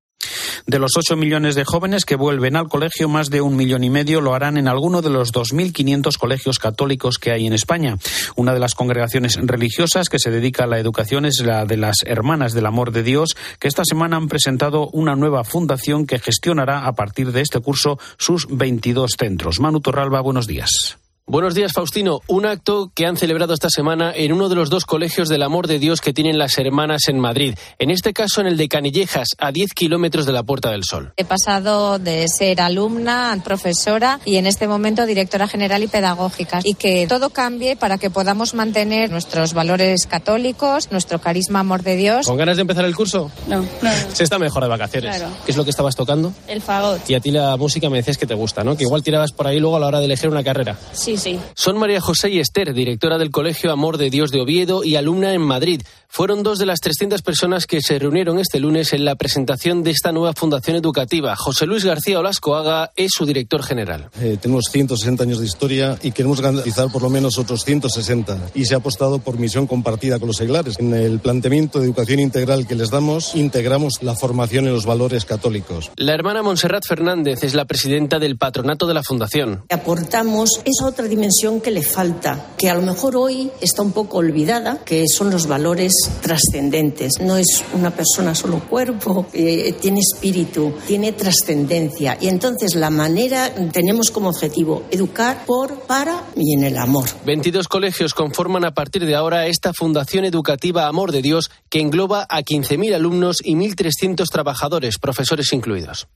De 0.65 0.79
los 0.79 0.91
8 0.95 1.15
millones 1.15 1.55
de 1.55 1.65
jóvenes 1.65 2.05
que 2.05 2.15
vuelven 2.15 2.55
al 2.55 2.69
colegio, 2.69 3.09
más 3.09 3.29
de 3.29 3.41
un 3.41 3.55
millón 3.55 3.83
y 3.83 3.89
medio 3.89 4.21
lo 4.21 4.33
harán 4.33 4.57
en 4.57 4.67
alguno 4.67 5.01
de 5.01 5.09
los 5.09 5.33
2.500 5.33 6.17
colegios 6.17 6.59
católicos 6.59 7.17
que 7.17 7.31
hay 7.31 7.47
en 7.47 7.53
España. 7.53 7.97
Una 8.35 8.53
de 8.53 8.59
las 8.59 8.75
congregaciones 8.75 9.37
religiosas 9.41 10.09
que 10.09 10.19
se 10.19 10.31
dedica 10.31 10.65
a 10.65 10.67
la 10.67 10.79
educación 10.79 11.25
es 11.25 11.41
la 11.43 11.65
de 11.65 11.77
las 11.77 11.97
Hermanas 12.05 12.53
del 12.53 12.65
Amor 12.65 12.91
de 12.91 13.03
Dios, 13.03 13.35
que 13.59 13.67
esta 13.67 13.83
semana 13.85 14.17
han 14.17 14.27
presentado 14.27 14.87
una 14.89 15.15
nueva 15.15 15.43
fundación 15.43 16.05
que 16.05 16.19
gestionará 16.19 16.85
a 16.85 16.93
partir 16.93 17.31
de 17.31 17.41
este 17.41 17.59
curso 17.59 17.99
sus 18.17 18.47
22 18.49 19.15
centros. 19.17 19.59
Manu 19.59 19.81
Torralba, 19.81 20.21
buenos 20.21 20.47
días. 20.47 21.00
Buenos 21.31 21.55
días, 21.55 21.71
Faustino. 21.71 22.19
Un 22.27 22.45
acto 22.45 22.91
que 22.93 23.05
han 23.05 23.15
celebrado 23.15 23.53
esta 23.53 23.69
semana 23.69 24.11
en 24.13 24.33
uno 24.33 24.49
de 24.49 24.55
los 24.55 24.69
dos 24.69 24.83
colegios 24.83 25.29
del 25.29 25.43
amor 25.43 25.65
de 25.65 25.79
Dios 25.79 26.01
que 26.01 26.11
tienen 26.11 26.37
las 26.37 26.57
hermanas 26.57 27.03
en 27.07 27.19
Madrid. 27.19 27.55
En 27.79 27.89
este 27.89 28.11
caso, 28.11 28.41
en 28.41 28.47
el 28.47 28.57
de 28.57 28.67
Canillejas, 28.67 29.29
a 29.37 29.53
10 29.53 29.71
kilómetros 29.73 30.25
de 30.25 30.33
la 30.33 30.43
Puerta 30.43 30.71
del 30.71 30.83
Sol. 30.83 31.13
He 31.15 31.23
pasado 31.23 31.99
de 31.99 32.25
ser 32.27 32.59
alumna 32.59 33.31
a 33.31 33.37
profesora 33.37 34.19
y 34.25 34.35
en 34.35 34.45
este 34.45 34.67
momento 34.67 35.05
directora 35.05 35.47
general 35.47 35.81
y 35.83 35.87
pedagógica. 35.87 36.59
Y 36.65 36.73
que 36.73 37.07
todo 37.07 37.29
cambie 37.29 37.77
para 37.77 37.97
que 37.97 38.09
podamos 38.09 38.53
mantener 38.53 39.09
nuestros 39.09 39.53
valores 39.53 40.07
católicos, 40.07 40.91
nuestro 40.91 41.21
carisma 41.21 41.61
amor 41.61 41.81
de 41.83 41.95
Dios. 41.95 42.27
¿Con 42.27 42.35
ganas 42.35 42.57
de 42.57 42.63
empezar 42.63 42.83
el 42.83 42.93
curso? 42.93 43.31
No, 43.47 43.61
no. 43.61 43.91
Se 44.11 44.25
está 44.25 44.37
mejor 44.37 44.63
de 44.63 44.67
vacaciones. 44.67 45.15
Claro. 45.15 45.33
¿Qué 45.45 45.51
es 45.51 45.55
lo 45.55 45.63
que 45.63 45.69
estabas 45.69 45.95
tocando? 45.95 46.33
El 46.49 46.61
fagot. 46.61 47.09
Y 47.09 47.15
a 47.15 47.21
ti 47.21 47.31
la 47.31 47.55
música 47.55 47.89
me 47.89 47.95
decías 47.95 48.17
que 48.17 48.27
te 48.27 48.35
gusta, 48.35 48.65
¿no? 48.65 48.75
Que 48.75 48.83
igual 48.83 49.01
tirabas 49.01 49.31
por 49.31 49.47
ahí 49.47 49.61
luego 49.61 49.77
a 49.77 49.79
la 49.79 49.87
hora 49.87 49.99
de 49.99 50.05
elegir 50.07 50.29
una 50.29 50.43
carrera. 50.43 50.77
Sí, 50.91 51.20
Son 51.53 51.77
María 51.77 52.01
José 52.01 52.29
y 52.31 52.39
Esther, 52.39 52.73
directora 52.73 53.17
del 53.17 53.29
Colegio 53.29 53.71
Amor 53.71 53.97
de 53.97 54.09
Dios 54.09 54.31
de 54.31 54.41
Oviedo 54.41 54.83
y 54.83 54.95
alumna 54.95 55.33
en 55.33 55.41
Madrid. 55.41 55.81
Fueron 56.13 56.43
dos 56.43 56.59
de 56.59 56.65
las 56.65 56.81
300 56.81 57.21
personas 57.21 57.65
que 57.65 57.79
se 57.81 57.97
reunieron 57.97 58.37
este 58.37 58.59
lunes 58.59 58.91
en 58.91 59.05
la 59.05 59.15
presentación 59.15 59.81
de 59.81 59.91
esta 59.91 60.11
nueva 60.11 60.33
fundación 60.33 60.75
educativa. 60.75 61.37
José 61.37 61.65
Luis 61.65 61.85
García 61.85 62.19
Olascoaga 62.19 62.91
es 62.97 63.11
su 63.13 63.25
director 63.25 63.63
general. 63.63 64.09
Eh, 64.19 64.37
tenemos 64.39 64.65
160 64.69 65.23
años 65.23 65.39
de 65.39 65.45
historia 65.45 65.97
y 66.03 66.11
queremos 66.11 66.41
garantizar 66.41 66.91
por 66.91 67.01
lo 67.01 67.09
menos 67.09 67.37
otros 67.37 67.63
160. 67.63 68.51
Y 68.53 68.65
se 68.65 68.73
ha 68.73 68.79
apostado 68.79 69.19
por 69.19 69.39
misión 69.39 69.67
compartida 69.67 70.19
con 70.19 70.27
los 70.27 70.35
seglares. 70.35 70.77
En 70.79 70.93
el 70.93 71.19
planteamiento 71.19 71.79
de 71.79 71.85
educación 71.85 72.19
integral 72.19 72.67
que 72.67 72.75
les 72.75 72.89
damos, 72.89 73.33
integramos 73.33 73.93
la 74.01 74.13
formación 74.13 74.67
en 74.67 74.73
los 74.73 74.85
valores 74.85 75.23
católicos. 75.23 75.91
La 75.95 76.13
hermana 76.13 76.43
Montserrat 76.43 76.85
Fernández 76.85 77.41
es 77.45 77.55
la 77.55 77.63
presidenta 77.63 78.19
del 78.19 78.37
patronato 78.37 78.85
de 78.85 78.95
la 78.95 79.01
fundación. 79.01 79.63
Aportamos 79.69 80.59
esa 80.65 80.87
otra 80.87 81.05
dimensión 81.05 81.61
que 81.61 81.71
le 81.71 81.83
falta, 81.83 82.47
que 82.57 82.69
a 82.69 82.75
lo 82.75 82.81
mejor 82.81 83.15
hoy 83.15 83.49
está 83.61 83.81
un 83.81 83.93
poco 83.93 84.17
olvidada, 84.17 84.79
que 84.83 85.05
son 85.07 85.31
los 85.31 85.47
valores 85.47 86.00
trascendentes. 86.21 87.13
No 87.21 87.37
es 87.37 87.63
una 87.73 87.91
persona 87.91 88.35
solo 88.35 88.59
cuerpo, 88.59 89.27
eh, 89.33 89.73
tiene 89.79 89.99
espíritu, 89.99 90.73
tiene 90.87 91.11
trascendencia. 91.13 92.17
Y 92.19 92.27
entonces 92.27 92.75
la 92.75 92.89
manera, 92.89 93.53
tenemos 93.71 94.11
como 94.11 94.29
objetivo 94.29 94.83
educar 94.91 95.45
por, 95.45 95.81
para 95.81 96.23
y 96.35 96.53
en 96.53 96.63
el 96.63 96.77
amor. 96.77 97.09
22 97.25 97.67
colegios 97.67 98.13
conforman 98.13 98.65
a 98.65 98.73
partir 98.73 99.05
de 99.05 99.15
ahora 99.15 99.47
esta 99.47 99.73
Fundación 99.73 100.25
Educativa 100.25 100.87
Amor 100.87 101.11
de 101.11 101.21
Dios 101.21 101.51
que 101.69 101.79
engloba 101.79 102.25
a 102.29 102.41
15.000 102.41 102.95
alumnos 102.95 103.37
y 103.43 103.55
1.300 103.55 104.27
trabajadores, 104.29 104.97
profesores 104.97 105.51
incluidos. 105.53 106.07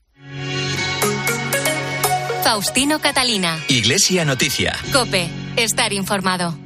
Faustino 2.42 3.00
Catalina. 3.00 3.58
Iglesia 3.68 4.24
Noticia. 4.24 4.76
Cope. 4.92 5.28
Estar 5.56 5.92
informado. 5.92 6.65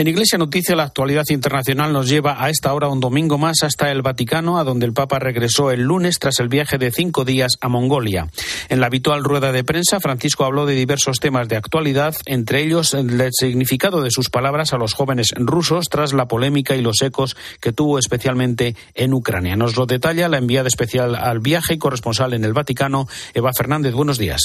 En 0.00 0.08
Iglesia 0.08 0.38
Noticia, 0.38 0.74
la 0.74 0.84
actualidad 0.84 1.26
internacional 1.28 1.92
nos 1.92 2.08
lleva 2.08 2.42
a 2.42 2.48
esta 2.48 2.72
hora 2.72 2.88
un 2.88 3.00
domingo 3.00 3.36
más 3.36 3.62
hasta 3.62 3.90
el 3.90 4.00
Vaticano, 4.00 4.58
a 4.58 4.64
donde 4.64 4.86
el 4.86 4.94
Papa 4.94 5.18
regresó 5.18 5.70
el 5.70 5.82
lunes 5.82 6.18
tras 6.18 6.40
el 6.40 6.48
viaje 6.48 6.78
de 6.78 6.90
cinco 6.90 7.26
días 7.26 7.58
a 7.60 7.68
Mongolia. 7.68 8.26
En 8.70 8.80
la 8.80 8.86
habitual 8.86 9.22
rueda 9.22 9.52
de 9.52 9.62
prensa, 9.62 10.00
Francisco 10.00 10.46
habló 10.46 10.64
de 10.64 10.72
diversos 10.72 11.18
temas 11.18 11.48
de 11.48 11.56
actualidad, 11.56 12.16
entre 12.24 12.62
ellos 12.62 12.94
el 12.94 13.28
significado 13.32 14.00
de 14.00 14.10
sus 14.10 14.30
palabras 14.30 14.72
a 14.72 14.78
los 14.78 14.94
jóvenes 14.94 15.34
rusos 15.36 15.90
tras 15.90 16.14
la 16.14 16.28
polémica 16.28 16.74
y 16.76 16.80
los 16.80 17.02
ecos 17.02 17.36
que 17.60 17.74
tuvo 17.74 17.98
especialmente 17.98 18.76
en 18.94 19.12
Ucrania. 19.12 19.54
Nos 19.54 19.76
lo 19.76 19.84
detalla 19.84 20.30
la 20.30 20.38
enviada 20.38 20.68
especial 20.68 21.14
al 21.14 21.40
viaje 21.40 21.74
y 21.74 21.78
corresponsal 21.78 22.32
en 22.32 22.46
el 22.46 22.54
Vaticano, 22.54 23.06
Eva 23.34 23.50
Fernández. 23.54 23.92
Buenos 23.92 24.16
días. 24.16 24.40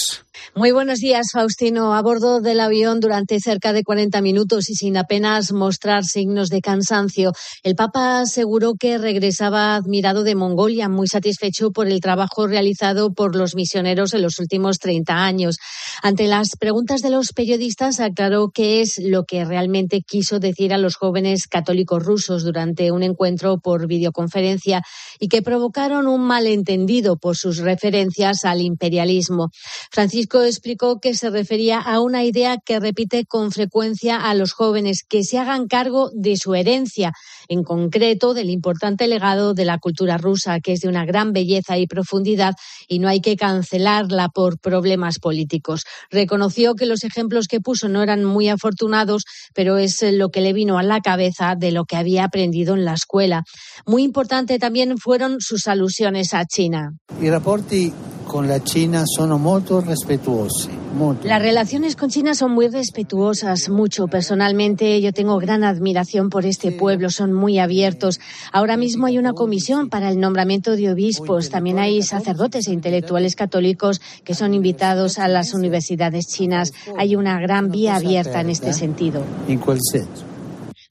Muy 0.54 0.72
buenos 0.72 1.00
días, 1.00 1.28
Faustino. 1.32 1.96
A 1.96 2.02
bordo 2.02 2.42
del 2.42 2.60
avión 2.60 3.00
durante 3.00 3.40
cerca 3.40 3.72
de 3.72 3.86
40 3.86 4.20
minutos 4.20 4.70
y 4.70 4.76
sin 4.76 4.98
apenas 4.98 5.45
mostrar 5.52 6.04
signos 6.04 6.50
de 6.50 6.62
cansancio, 6.62 7.32
el 7.64 7.75
Papa 7.75 8.22
aseguró 8.22 8.75
que 8.75 8.98
regresaba 8.98 9.75
admirado 9.75 10.24
de 10.24 10.36
Mongolia, 10.36 10.90
muy 10.90 11.08
satisfecho 11.08 11.72
por 11.72 11.88
el 11.88 12.00
trabajo 12.00 12.48
realizado 12.48 13.14
por 13.14 13.36
los 13.36 13.56
misioneros 13.56 14.14
en 14.14 14.22
los 14.22 14.40
últimos 14.40 14.80
30 14.80 15.14
años. 15.14 15.58
Ante 16.02 16.28
las 16.28 16.56
preguntas 16.58 17.02
de 17.02 17.10
los 17.10 17.34
periodistas, 17.34 18.00
aclaró 18.00 18.50
qué 18.54 18.82
es 18.82 19.00
lo 19.00 19.24
que 19.24 19.46
realmente 19.46 20.02
quiso 20.02 20.40
decir 20.40 20.74
a 20.74 20.78
los 20.78 20.96
jóvenes 20.96 21.48
católicos 21.48 22.04
rusos 22.04 22.44
durante 22.44 22.92
un 22.92 23.04
encuentro 23.04 23.58
por 23.60 23.88
videoconferencia 23.88 24.82
y 25.20 25.28
que 25.28 25.42
provocaron 25.42 26.08
un 26.08 26.22
malentendido 26.22 27.18
por 27.18 27.36
sus 27.36 27.58
referencias 27.58 28.46
al 28.46 28.62
imperialismo. 28.62 29.50
Francisco 29.92 30.44
explicó 30.44 31.00
que 31.00 31.14
se 31.14 31.30
refería 31.30 31.80
a 31.80 32.00
una 32.00 32.24
idea 32.24 32.58
que 32.64 32.80
repite 32.80 33.25
con 33.25 33.52
frecuencia 33.52 34.18
a 34.18 34.34
los 34.34 34.54
jóvenes 34.54 35.04
que 35.08 35.24
se 35.25 35.39
hagan 35.39 35.67
cargo 35.67 36.10
de 36.13 36.38
su 36.38 36.55
herencia, 36.55 37.13
en 37.48 37.63
concreto 37.63 38.34
del 38.34 38.50
importante 38.50 39.08
legado 39.08 39.53
de 39.53 39.65
la 39.65 39.77
cultura 39.77 40.17
rusa, 40.17 40.60
que 40.60 40.74
es 40.74 40.82
de 40.82 40.88
una 40.88 41.05
gran 41.05 41.34
belleza 41.34 41.77
y 41.77 41.88
profundidad 41.88 42.55
y 42.88 43.00
no 43.00 43.08
hay 43.08 43.22
que 43.22 43.36
cancelarla 43.36 44.29
por 44.29 44.60
problemas 44.60 45.20
políticos. 45.20 45.84
Reconoció 46.10 46.75
que 46.75 46.86
los 46.86 47.03
ejemplos 47.03 47.48
que 47.48 47.60
puso 47.60 47.89
no 47.89 48.03
eran 48.03 48.24
muy 48.24 48.50
afortunados, 48.50 49.24
pero 49.53 49.77
es 49.77 50.01
lo 50.01 50.29
que 50.29 50.41
le 50.41 50.53
vino 50.53 50.77
a 50.77 50.84
la 50.84 51.01
cabeza 51.01 51.55
de 51.55 51.72
lo 51.72 51.86
que 51.86 51.96
había 51.96 52.25
aprendido 52.25 52.75
en 52.75 52.86
la 52.86 52.94
escuela. 52.94 53.44
Muy 53.86 54.03
importante 54.03 54.60
también 54.60 54.98
fueron 54.98 55.41
sus 55.41 55.67
alusiones 55.67 56.34
a 56.34 56.46
China. 56.46 56.94
I 57.22 57.29
rapporti 57.29 57.91
con 58.25 58.48
la 58.48 58.63
China 58.63 59.03
sono 59.05 59.38
molto 59.38 59.82
respetuosi. 59.82 60.85
Las 61.24 61.42
relaciones 61.42 61.96
con 61.96 62.10
China 62.10 62.36
son 62.36 62.52
muy 62.52 62.68
respetuosas, 62.68 63.70
mucho. 63.70 64.08
Personalmente 64.08 65.02
yo 65.02 65.12
tengo 65.12 65.38
gran 65.40 65.64
admiración 65.64 66.30
por 66.30 66.46
este 66.46 66.72
pueblo, 66.72 67.10
son 67.10 67.34
muy 67.34 67.60
abiertos. 67.60 68.20
Ahora 68.52 68.78
mismo 68.78 69.08
hay 69.08 69.18
una 69.18 69.34
comisión 69.34 69.90
para 69.90 70.10
el 70.10 70.20
nombramiento 70.20 70.75
de 70.75 70.92
obispos, 70.92 71.50
también 71.50 71.80
hay 71.80 72.02
sacerdotes 72.02 72.68
e 72.68 72.74
intelectuales 72.74 73.36
católicos 73.36 74.02
que 74.24 74.34
son 74.36 74.54
invitados 74.54 75.20
a 75.20 75.28
las 75.28 75.54
universidades 75.54 76.28
chinas. 76.28 76.74
Hay 76.98 77.16
una 77.16 77.40
gran 77.40 77.72
vía 77.72 77.96
abierta 77.96 78.42
en 78.42 78.50
este 78.50 78.74
sentido. 78.74 79.24
In 79.48 79.60
quel 79.60 79.80
senso. 79.82 80.35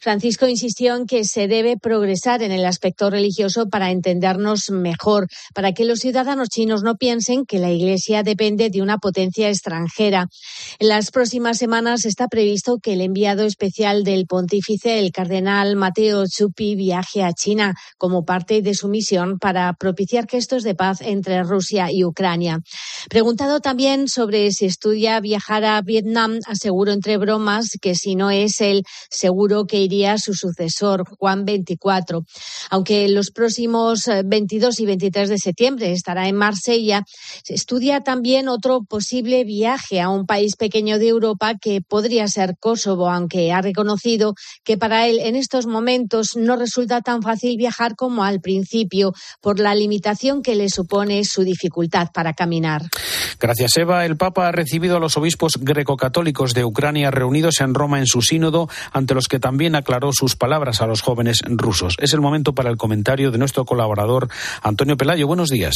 Francisco 0.05 0.47
insistió 0.47 0.97
en 0.97 1.07
que 1.07 1.25
se 1.25 1.49
debe 1.49 1.79
progresar 1.79 2.43
en 2.43 2.53
el 2.53 2.67
aspecto 2.67 3.09
religioso 3.09 3.71
para 3.71 3.91
entendernos 3.91 4.69
mejor, 4.69 5.29
para 5.55 5.73
que 5.73 5.87
los 5.87 6.01
ciudadanos 6.01 6.51
chinos 6.51 6.83
no 6.83 6.97
piensen 6.97 7.47
que 7.47 7.59
la 7.59 7.71
Iglesia 7.71 8.23
depende 8.23 8.69
de 8.69 8.83
una 8.83 8.99
potencia 8.99 9.49
extranjera. 9.49 10.29
En 10.79 10.89
las 10.89 11.11
próximas 11.11 11.57
semanas 11.57 12.05
está 12.05 12.29
previsto 12.29 12.81
que 12.83 12.93
el 12.93 13.01
enviado 13.01 13.45
especial 13.45 14.05
del 14.05 14.27
pontífice, 14.27 14.99
el 14.99 15.11
cardenal 15.11 15.75
Mateo 15.75 16.25
Zuppi, 16.29 16.77
viaje 16.77 17.23
a 17.23 17.33
China 17.33 17.75
como 17.97 18.27
parte 18.27 18.61
de 18.61 18.75
su 18.75 18.89
misión 18.89 19.39
para 19.39 19.73
propiciar 19.73 20.27
gestos 20.29 20.65
de 20.65 20.75
paz 20.75 21.01
entre 21.01 21.43
Rusia 21.45 21.91
y 21.91 22.05
Ucrania. 22.05 22.61
Preguntado 23.09 23.61
también 23.61 24.09
sobre 24.09 24.51
si 24.53 24.67
estudia 24.67 25.19
viajar 25.21 25.65
a 25.65 25.81
Vietnam, 25.81 26.41
aseguró 26.47 26.93
entre 26.93 27.17
bromas 27.17 27.71
que 27.81 27.95
si 27.95 28.17
no 28.17 28.31
es 28.31 28.61
él, 28.61 28.83
seguro 29.09 29.65
que 29.65 29.81
iría 29.81 29.94
sería 29.95 30.19
su 30.19 30.35
sucesor, 30.35 31.05
Juan 31.19 31.45
XXIV. 31.47 32.25
Aunque 32.71 33.09
los 33.09 33.31
próximos 33.31 34.03
22 34.25 34.81
y 34.81 34.87
23 34.87 35.29
de 35.29 35.39
septiembre 35.39 35.93
estará 35.93 36.27
en 36.27 36.35
Marsella, 36.35 37.05
se 37.45 37.55
estudia 37.55 38.01
también 38.01 38.49
otro 38.49 38.83
posible 38.83 39.45
viaje 39.45 40.01
a 40.01 40.09
un 40.09 40.27
país 40.27 40.57
pequeño 40.57 40.99
de 40.99 41.09
Europa 41.09 41.55
que 41.61 41.81
podría 41.81 42.27
ser 42.27 42.57
Kosovo, 42.59 43.09
aunque 43.09 43.53
ha 43.53 43.63
reconocido 43.63 44.35
que 44.65 44.77
para 44.77 45.07
él 45.07 45.21
en 45.21 45.37
estos 45.37 45.67
momentos 45.67 46.31
no 46.35 46.57
resulta 46.57 47.01
tan 47.01 47.23
fácil 47.23 47.57
viajar 47.57 47.95
como 47.95 48.25
al 48.25 48.41
principio 48.41 49.13
por 49.41 49.61
la 49.61 49.77
limitación 49.77 50.43
que 50.43 50.57
le 50.57 50.71
supone 50.71 51.25
su 51.25 51.45
dificultad 51.45 52.09
para 52.13 52.33
caminar. 52.33 52.83
Gracias, 53.39 53.77
Eva. 53.77 54.05
El 54.05 54.17
Papa 54.17 54.49
ha 54.49 54.53
recibido 54.53 54.97
a 54.97 55.01
los 55.01 55.17
obispos 55.17 55.53
grecocatólicos 55.61 56.53
de 56.53 56.65
Ucrania 56.65 57.13
reunidos 57.13 57.61
en 57.61 57.75
Roma 57.75 58.01
en 58.01 58.07
su 58.07 58.23
sínodo, 58.23 58.69
ante 58.93 59.15
los 59.15 59.29
que 59.29 59.39
también 59.39 59.77
aclaró 59.85 60.13
sus 60.13 60.35
palabras 60.35 60.81
a 60.81 60.87
los 60.87 61.03
jóvenes 61.03 61.41
rusos. 61.47 61.97
Es 62.01 62.15
el 62.15 62.23
momento 62.23 62.55
para 62.55 62.71
el 62.71 62.79
comentario 62.79 63.31
de 63.31 63.37
nuestro 63.37 63.67
colaborador 63.67 64.29
Antonio 64.63 64.97
Pelayo. 64.97 65.27
Buenos 65.27 65.51
días. 65.51 65.75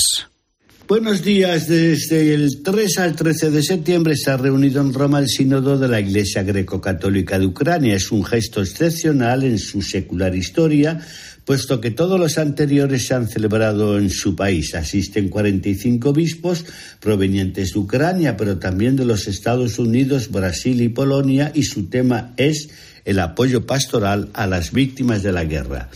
Buenos 0.88 1.22
días. 1.22 1.68
Desde 1.68 2.32
el 2.32 2.62
3 2.62 2.98
al 3.00 3.14
13 3.14 3.50
de 3.50 3.62
septiembre 3.62 4.16
se 4.16 4.30
ha 4.30 4.38
reunido 4.38 4.80
en 4.80 4.94
Roma 4.94 5.18
el 5.18 5.28
sínodo 5.28 5.76
de 5.78 5.86
la 5.86 6.00
Iglesia 6.00 6.42
Greco-Católica 6.42 7.38
de 7.38 7.44
Ucrania. 7.44 7.96
Es 7.96 8.10
un 8.10 8.24
gesto 8.24 8.62
excepcional 8.62 9.44
en 9.44 9.58
su 9.58 9.82
secular 9.82 10.34
historia, 10.34 10.98
puesto 11.44 11.82
que 11.82 11.90
todos 11.90 12.18
los 12.18 12.38
anteriores 12.38 13.06
se 13.06 13.12
han 13.12 13.28
celebrado 13.28 13.98
en 13.98 14.08
su 14.08 14.34
país. 14.34 14.74
Asisten 14.74 15.28
45 15.28 16.08
obispos 16.08 16.64
provenientes 17.00 17.74
de 17.74 17.78
Ucrania, 17.78 18.38
pero 18.38 18.58
también 18.58 18.96
de 18.96 19.04
los 19.04 19.28
Estados 19.28 19.78
Unidos, 19.78 20.30
Brasil 20.30 20.80
y 20.80 20.88
Polonia, 20.88 21.52
y 21.54 21.64
su 21.64 21.90
tema 21.90 22.32
es 22.38 22.70
el 23.08 23.20
apoyo 23.20 23.64
pastoral 23.64 24.28
a 24.34 24.46
las 24.46 24.70
víctimas 24.70 25.22
de 25.22 25.32
la 25.32 25.44
guerra. 25.44 25.88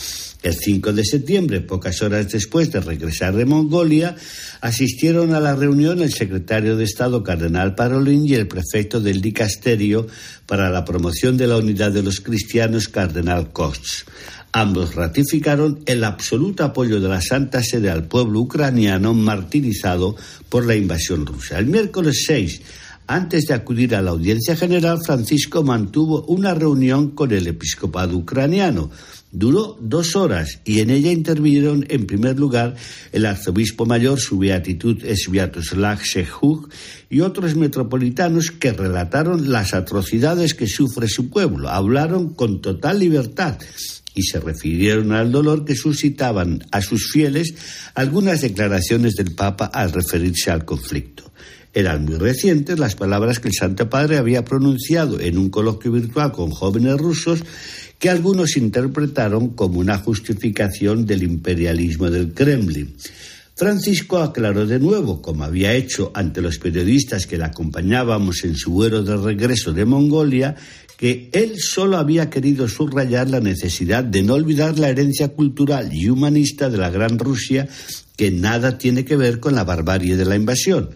El 0.42 0.54
5 0.54 0.94
de 0.94 1.04
septiembre, 1.04 1.60
pocas 1.60 2.00
horas 2.00 2.32
después 2.32 2.72
de 2.72 2.80
regresar 2.80 3.36
de 3.36 3.44
Mongolia, 3.44 4.16
asistieron 4.62 5.34
a 5.34 5.40
la 5.40 5.54
reunión 5.54 6.00
el 6.00 6.10
secretario 6.10 6.74
de 6.74 6.84
Estado 6.84 7.22
Cardenal 7.22 7.74
Parolin 7.74 8.26
y 8.26 8.32
el 8.32 8.48
prefecto 8.48 8.98
del 8.98 9.20
dicasterio 9.20 10.06
para 10.46 10.70
la 10.70 10.86
promoción 10.86 11.36
de 11.36 11.48
la 11.48 11.58
unidad 11.58 11.92
de 11.92 12.02
los 12.02 12.22
cristianos 12.22 12.88
Cardenal 12.88 13.52
Koch. 13.52 14.06
Ambos 14.52 14.94
ratificaron 14.94 15.80
el 15.84 16.04
absoluto 16.04 16.64
apoyo 16.64 16.98
de 16.98 17.10
la 17.10 17.20
Santa 17.20 17.62
Sede 17.62 17.90
al 17.90 18.04
pueblo 18.04 18.40
ucraniano 18.40 19.12
martirizado 19.12 20.16
por 20.48 20.64
la 20.64 20.76
invasión 20.76 21.26
rusa. 21.26 21.58
El 21.58 21.66
miércoles 21.66 22.24
6, 22.26 22.62
antes 23.06 23.46
de 23.46 23.54
acudir 23.54 23.94
a 23.94 24.02
la 24.02 24.10
audiencia 24.12 24.56
general, 24.56 24.98
Francisco 25.04 25.62
mantuvo 25.62 26.24
una 26.24 26.54
reunión 26.54 27.10
con 27.10 27.32
el 27.32 27.46
episcopado 27.46 28.16
ucraniano 28.16 28.90
Duró 29.34 29.78
dos 29.80 30.14
horas 30.14 30.60
y 30.62 30.80
en 30.80 30.90
ella 30.90 31.10
intervinieron 31.10 31.86
en 31.88 32.06
primer 32.06 32.38
lugar 32.38 32.76
el 33.12 33.24
arzobispo 33.24 33.86
mayor, 33.86 34.20
su 34.20 34.38
beatitud 34.38 35.02
Sviatoslav 35.02 36.02
Shechuk, 36.02 36.70
y 37.08 37.20
otros 37.20 37.56
metropolitanos 37.56 38.50
que 38.50 38.74
relataron 38.74 39.50
las 39.50 39.72
atrocidades 39.72 40.52
que 40.52 40.66
sufre 40.66 41.08
su 41.08 41.30
pueblo. 41.30 41.70
Hablaron 41.70 42.34
con 42.34 42.60
total 42.60 42.98
libertad 42.98 43.58
y 44.14 44.22
se 44.24 44.38
refirieron 44.38 45.12
al 45.12 45.32
dolor 45.32 45.64
que 45.64 45.76
suscitaban 45.76 46.66
a 46.70 46.82
sus 46.82 47.10
fieles 47.10 47.54
algunas 47.94 48.42
declaraciones 48.42 49.14
del 49.14 49.34
Papa 49.34 49.64
al 49.64 49.92
referirse 49.92 50.50
al 50.50 50.66
conflicto. 50.66 51.32
Eran 51.74 52.04
muy 52.04 52.16
recientes 52.16 52.78
las 52.78 52.94
palabras 52.94 53.40
que 53.40 53.48
el 53.48 53.54
Santo 53.54 53.88
Padre 53.88 54.18
había 54.18 54.44
pronunciado 54.44 55.18
en 55.20 55.38
un 55.38 55.48
coloquio 55.48 55.92
virtual 55.92 56.32
con 56.32 56.50
jóvenes 56.50 56.98
rusos 56.98 57.42
que 57.98 58.10
algunos 58.10 58.56
interpretaron 58.56 59.50
como 59.50 59.78
una 59.78 59.96
justificación 59.96 61.06
del 61.06 61.22
imperialismo 61.22 62.10
del 62.10 62.34
Kremlin. 62.34 62.94
Francisco 63.54 64.18
aclaró 64.18 64.66
de 64.66 64.78
nuevo, 64.78 65.22
como 65.22 65.44
había 65.44 65.74
hecho 65.74 66.10
ante 66.14 66.42
los 66.42 66.58
periodistas 66.58 67.26
que 67.26 67.38
le 67.38 67.44
acompañábamos 67.44 68.44
en 68.44 68.56
su 68.56 68.72
vuelo 68.72 69.02
de 69.02 69.16
regreso 69.16 69.72
de 69.72 69.84
Mongolia, 69.84 70.56
que 70.96 71.30
él 71.32 71.58
solo 71.58 71.96
había 71.96 72.28
querido 72.28 72.68
subrayar 72.68 73.30
la 73.30 73.40
necesidad 73.40 74.04
de 74.04 74.22
no 74.22 74.34
olvidar 74.34 74.78
la 74.78 74.88
herencia 74.88 75.28
cultural 75.28 75.90
y 75.92 76.08
humanista 76.08 76.70
de 76.70 76.78
la 76.78 76.90
Gran 76.90 77.18
Rusia, 77.18 77.68
que 78.16 78.30
nada 78.30 78.78
tiene 78.78 79.04
que 79.04 79.16
ver 79.16 79.38
con 79.38 79.54
la 79.54 79.64
barbarie 79.64 80.16
de 80.16 80.24
la 80.24 80.36
invasión. 80.36 80.90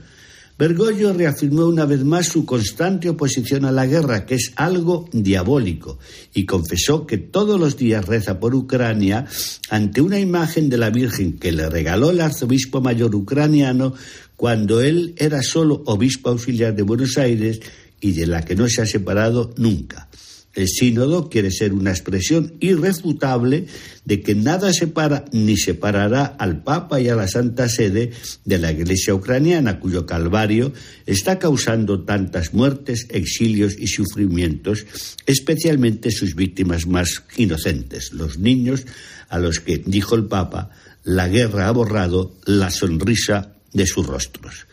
Bergoglio 0.59 1.13
reafirmó 1.13 1.67
una 1.67 1.85
vez 1.85 2.03
más 2.03 2.29
su 2.29 2.47
constante 2.47 3.11
oposición 3.11 3.67
a 3.67 3.73
la 3.73 3.85
guerra, 3.85 4.25
que 4.25 4.37
es 4.37 4.53
algo 4.57 5.07
diabólico, 5.13 5.99
y 6.33 6.47
confesó 6.47 7.07
que 7.07 7.19
todos 7.19 7.61
los 7.61 7.77
días 7.77 8.07
reza 8.07 8.41
por 8.41 8.55
Ucrania 8.55 9.27
ante 9.69 10.01
una 10.01 10.19
imagen 10.19 10.71
de 10.71 10.79
la 10.79 10.89
Virgen 10.89 11.35
que 11.39 11.53
le 11.53 11.69
regaló 11.69 12.11
el 12.11 12.23
arzobispo 12.23 12.81
mayor 12.81 13.15
ucraniano 13.15 13.93
cuando 14.35 14.81
él 14.81 15.15
era 15.19 15.43
solo 15.43 15.83
obispo 15.85 16.31
auxiliar 16.31 16.75
de 16.75 16.83
Buenos 16.83 17.19
Aires 17.19 17.61
y 18.01 18.13
de 18.13 18.27
la 18.27 18.43
que 18.43 18.57
no 18.57 18.67
se 18.67 18.81
ha 18.81 18.87
separado 18.87 19.53
nunca. 19.59 20.09
El 20.57 20.69
sínodo 20.69 21.29
quiere 21.29 21.51
ser 21.51 21.75
una 21.75 21.91
expresión 21.91 22.55
irrefutable 22.61 23.67
de 24.07 24.23
que 24.23 24.35
nada 24.35 24.73
separa 24.73 25.27
ni 25.31 25.59
separará 25.59 26.25
al 26.25 26.63
Papa 26.63 26.99
y 26.99 27.11
a 27.11 27.15
la 27.15 27.29
Santa 27.29 27.69
Sede 27.69 28.13
de 28.47 28.59
la 28.59 28.73
Iglesia 28.73 29.15
ucraniana, 29.15 29.79
cuyo 29.79 30.07
calvario 30.07 30.73
está 31.05 31.39
causando 31.39 32.05
tantas 32.05 32.55
muertes, 32.55 33.07
exilios 33.11 33.77
y 33.79 33.87
sufrimientos, 33.89 34.87
especialmente 35.27 36.11
sus 36.11 36.35
víctimas 36.35 36.87
más 36.87 37.23
inocentes, 37.37 38.15
los 38.15 38.39
niños 38.39 38.87
a 39.29 39.39
los 39.39 39.61
que, 39.61 39.77
dijo 39.85 40.15
el 40.15 40.25
Papa, 40.25 40.71
la 41.05 41.29
guerra 41.29 41.69
ha 41.69 41.73
borrado 41.73 42.35
la 42.47 42.71
sonrisa 42.71 43.53
de 43.75 43.87
sus 43.87 44.07
rostros. 44.07 44.67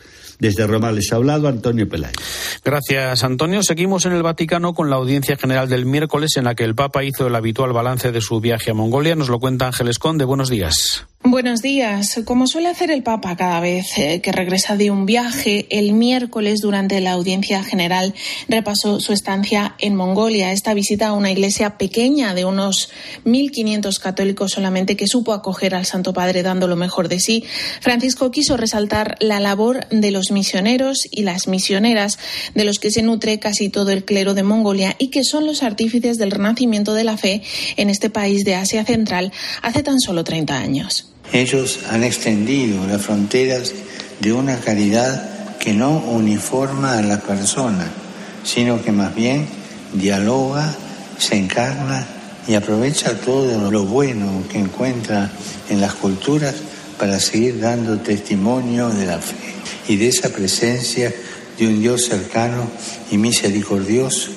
Desde 0.43 0.67
Roma 0.67 0.91
les 0.91 1.09
ha 1.13 1.15
hablado 1.15 1.47
Antonio 1.47 1.87
Pelayo. 1.87 2.17
Gracias, 2.65 3.23
Antonio. 3.23 3.63
Seguimos 3.63 4.05
en 4.05 4.11
el 4.11 4.23
Vaticano 4.23 4.73
con 4.73 4.89
la 4.89 4.97
audiencia 4.97 5.37
general 5.37 5.69
del 5.69 5.85
miércoles 5.85 6.35
en 6.35 6.43
la 6.43 6.53
que 6.53 6.65
el 6.65 6.75
Papa 6.75 7.05
hizo 7.05 7.27
el 7.27 7.35
habitual 7.35 7.71
balance 7.71 8.11
de 8.11 8.19
su 8.19 8.41
viaje 8.41 8.71
a 8.71 8.73
Mongolia. 8.73 9.15
Nos 9.15 9.29
lo 9.29 9.39
cuenta 9.39 9.67
Ángeles 9.67 9.99
Conde. 9.99 10.25
Buenos 10.25 10.49
días. 10.49 11.05
Buenos 11.25 11.61
días. 11.61 12.19
Como 12.25 12.47
suele 12.47 12.67
hacer 12.67 12.91
el 12.91 13.01
Papa 13.01 13.37
cada 13.37 13.61
vez 13.61 13.97
eh, 13.97 14.19
que 14.19 14.33
regresa 14.33 14.75
de 14.75 14.91
un 14.91 15.05
viaje, 15.05 15.67
el 15.69 15.93
miércoles 15.93 16.59
durante 16.59 16.99
la 16.99 17.13
audiencia 17.13 17.63
general 17.63 18.13
repasó 18.49 18.99
su 18.99 19.13
estancia 19.13 19.75
en 19.79 19.95
Mongolia. 19.95 20.51
Esta 20.51 20.73
visita 20.73 21.07
a 21.07 21.13
una 21.13 21.31
iglesia 21.31 21.77
pequeña 21.77 22.33
de 22.33 22.43
unos 22.43 22.89
1.500 23.23 23.97
católicos 24.01 24.51
solamente 24.51 24.97
que 24.97 25.07
supo 25.07 25.31
acoger 25.31 25.75
al 25.75 25.85
Santo 25.85 26.11
Padre 26.11 26.43
dando 26.43 26.67
lo 26.67 26.75
mejor 26.75 27.07
de 27.07 27.21
sí. 27.21 27.45
Francisco 27.79 28.29
quiso 28.29 28.57
resaltar 28.57 29.15
la 29.21 29.39
labor 29.39 29.87
de 29.87 30.11
los 30.11 30.32
misioneros 30.33 31.07
y 31.09 31.23
las 31.23 31.47
misioneras 31.47 32.17
de 32.53 32.65
los 32.65 32.79
que 32.79 32.91
se 32.91 33.01
nutre 33.01 33.39
casi 33.39 33.69
todo 33.69 33.91
el 33.91 34.03
clero 34.03 34.33
de 34.33 34.43
Mongolia 34.43 34.95
y 34.97 35.07
que 35.07 35.23
son 35.23 35.45
los 35.45 35.63
artífices 35.63 36.17
del 36.17 36.31
renacimiento 36.31 36.93
de 36.93 37.03
la 37.03 37.17
fe 37.17 37.41
en 37.77 37.89
este 37.89 38.09
país 38.09 38.43
de 38.43 38.55
Asia 38.55 38.83
Central 38.83 39.31
hace 39.61 39.83
tan 39.83 39.99
solo 39.99 40.23
30 40.23 40.57
años. 40.57 41.09
Ellos 41.31 41.79
han 41.89 42.03
extendido 42.03 42.85
las 42.85 43.01
fronteras 43.01 43.73
de 44.19 44.33
una 44.33 44.59
caridad 44.59 45.57
que 45.57 45.73
no 45.73 45.97
uniforma 45.97 46.97
a 46.97 47.01
la 47.01 47.19
persona, 47.19 47.89
sino 48.43 48.83
que 48.83 48.91
más 48.91 49.15
bien 49.15 49.47
dialoga, 49.93 50.75
se 51.17 51.37
encarna 51.37 52.05
y 52.47 52.55
aprovecha 52.55 53.17
todo 53.19 53.71
lo 53.71 53.85
bueno 53.85 54.43
que 54.51 54.59
encuentra 54.59 55.31
en 55.69 55.79
las 55.79 55.93
culturas 55.93 56.55
para 56.99 57.19
seguir 57.19 57.59
dando 57.59 57.97
testimonio 57.99 58.89
de 58.89 59.05
la 59.05 59.19
fe 59.19 59.52
y 59.87 59.97
de 59.97 60.07
esa 60.07 60.29
presencia 60.29 61.13
de 61.57 61.67
un 61.67 61.81
Dios 61.81 62.05
cercano 62.05 62.69
y 63.11 63.17
misericordioso 63.17 64.31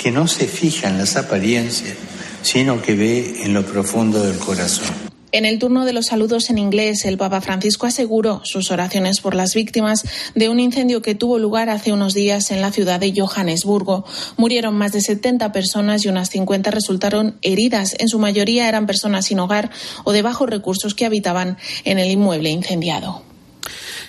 que 0.00 0.10
no 0.10 0.28
se 0.28 0.46
fija 0.46 0.88
en 0.88 0.98
las 0.98 1.16
apariencias, 1.16 1.96
sino 2.42 2.80
que 2.80 2.94
ve 2.94 3.42
en 3.42 3.54
lo 3.54 3.64
profundo 3.64 4.22
del 4.22 4.38
corazón. 4.38 5.08
En 5.30 5.44
el 5.44 5.58
turno 5.58 5.84
de 5.84 5.92
los 5.92 6.06
saludos 6.06 6.48
en 6.48 6.56
inglés, 6.56 7.04
el 7.04 7.18
Papa 7.18 7.42
Francisco 7.42 7.86
aseguró 7.86 8.40
sus 8.44 8.70
oraciones 8.70 9.20
por 9.20 9.34
las 9.34 9.54
víctimas 9.54 10.04
de 10.34 10.48
un 10.48 10.58
incendio 10.58 11.02
que 11.02 11.14
tuvo 11.14 11.38
lugar 11.38 11.68
hace 11.68 11.92
unos 11.92 12.14
días 12.14 12.50
en 12.50 12.62
la 12.62 12.72
ciudad 12.72 12.98
de 12.98 13.12
Johannesburgo. 13.14 14.06
Murieron 14.38 14.74
más 14.74 14.92
de 14.92 15.02
70 15.02 15.52
personas 15.52 16.02
y 16.04 16.08
unas 16.08 16.30
50 16.30 16.70
resultaron 16.70 17.36
heridas. 17.42 17.94
En 17.98 18.08
su 18.08 18.18
mayoría 18.18 18.70
eran 18.70 18.86
personas 18.86 19.26
sin 19.26 19.38
hogar 19.38 19.70
o 20.04 20.12
de 20.12 20.22
bajos 20.22 20.48
recursos 20.48 20.94
que 20.94 21.04
habitaban 21.04 21.58
en 21.84 21.98
el 21.98 22.10
inmueble 22.10 22.48
incendiado. 22.48 23.27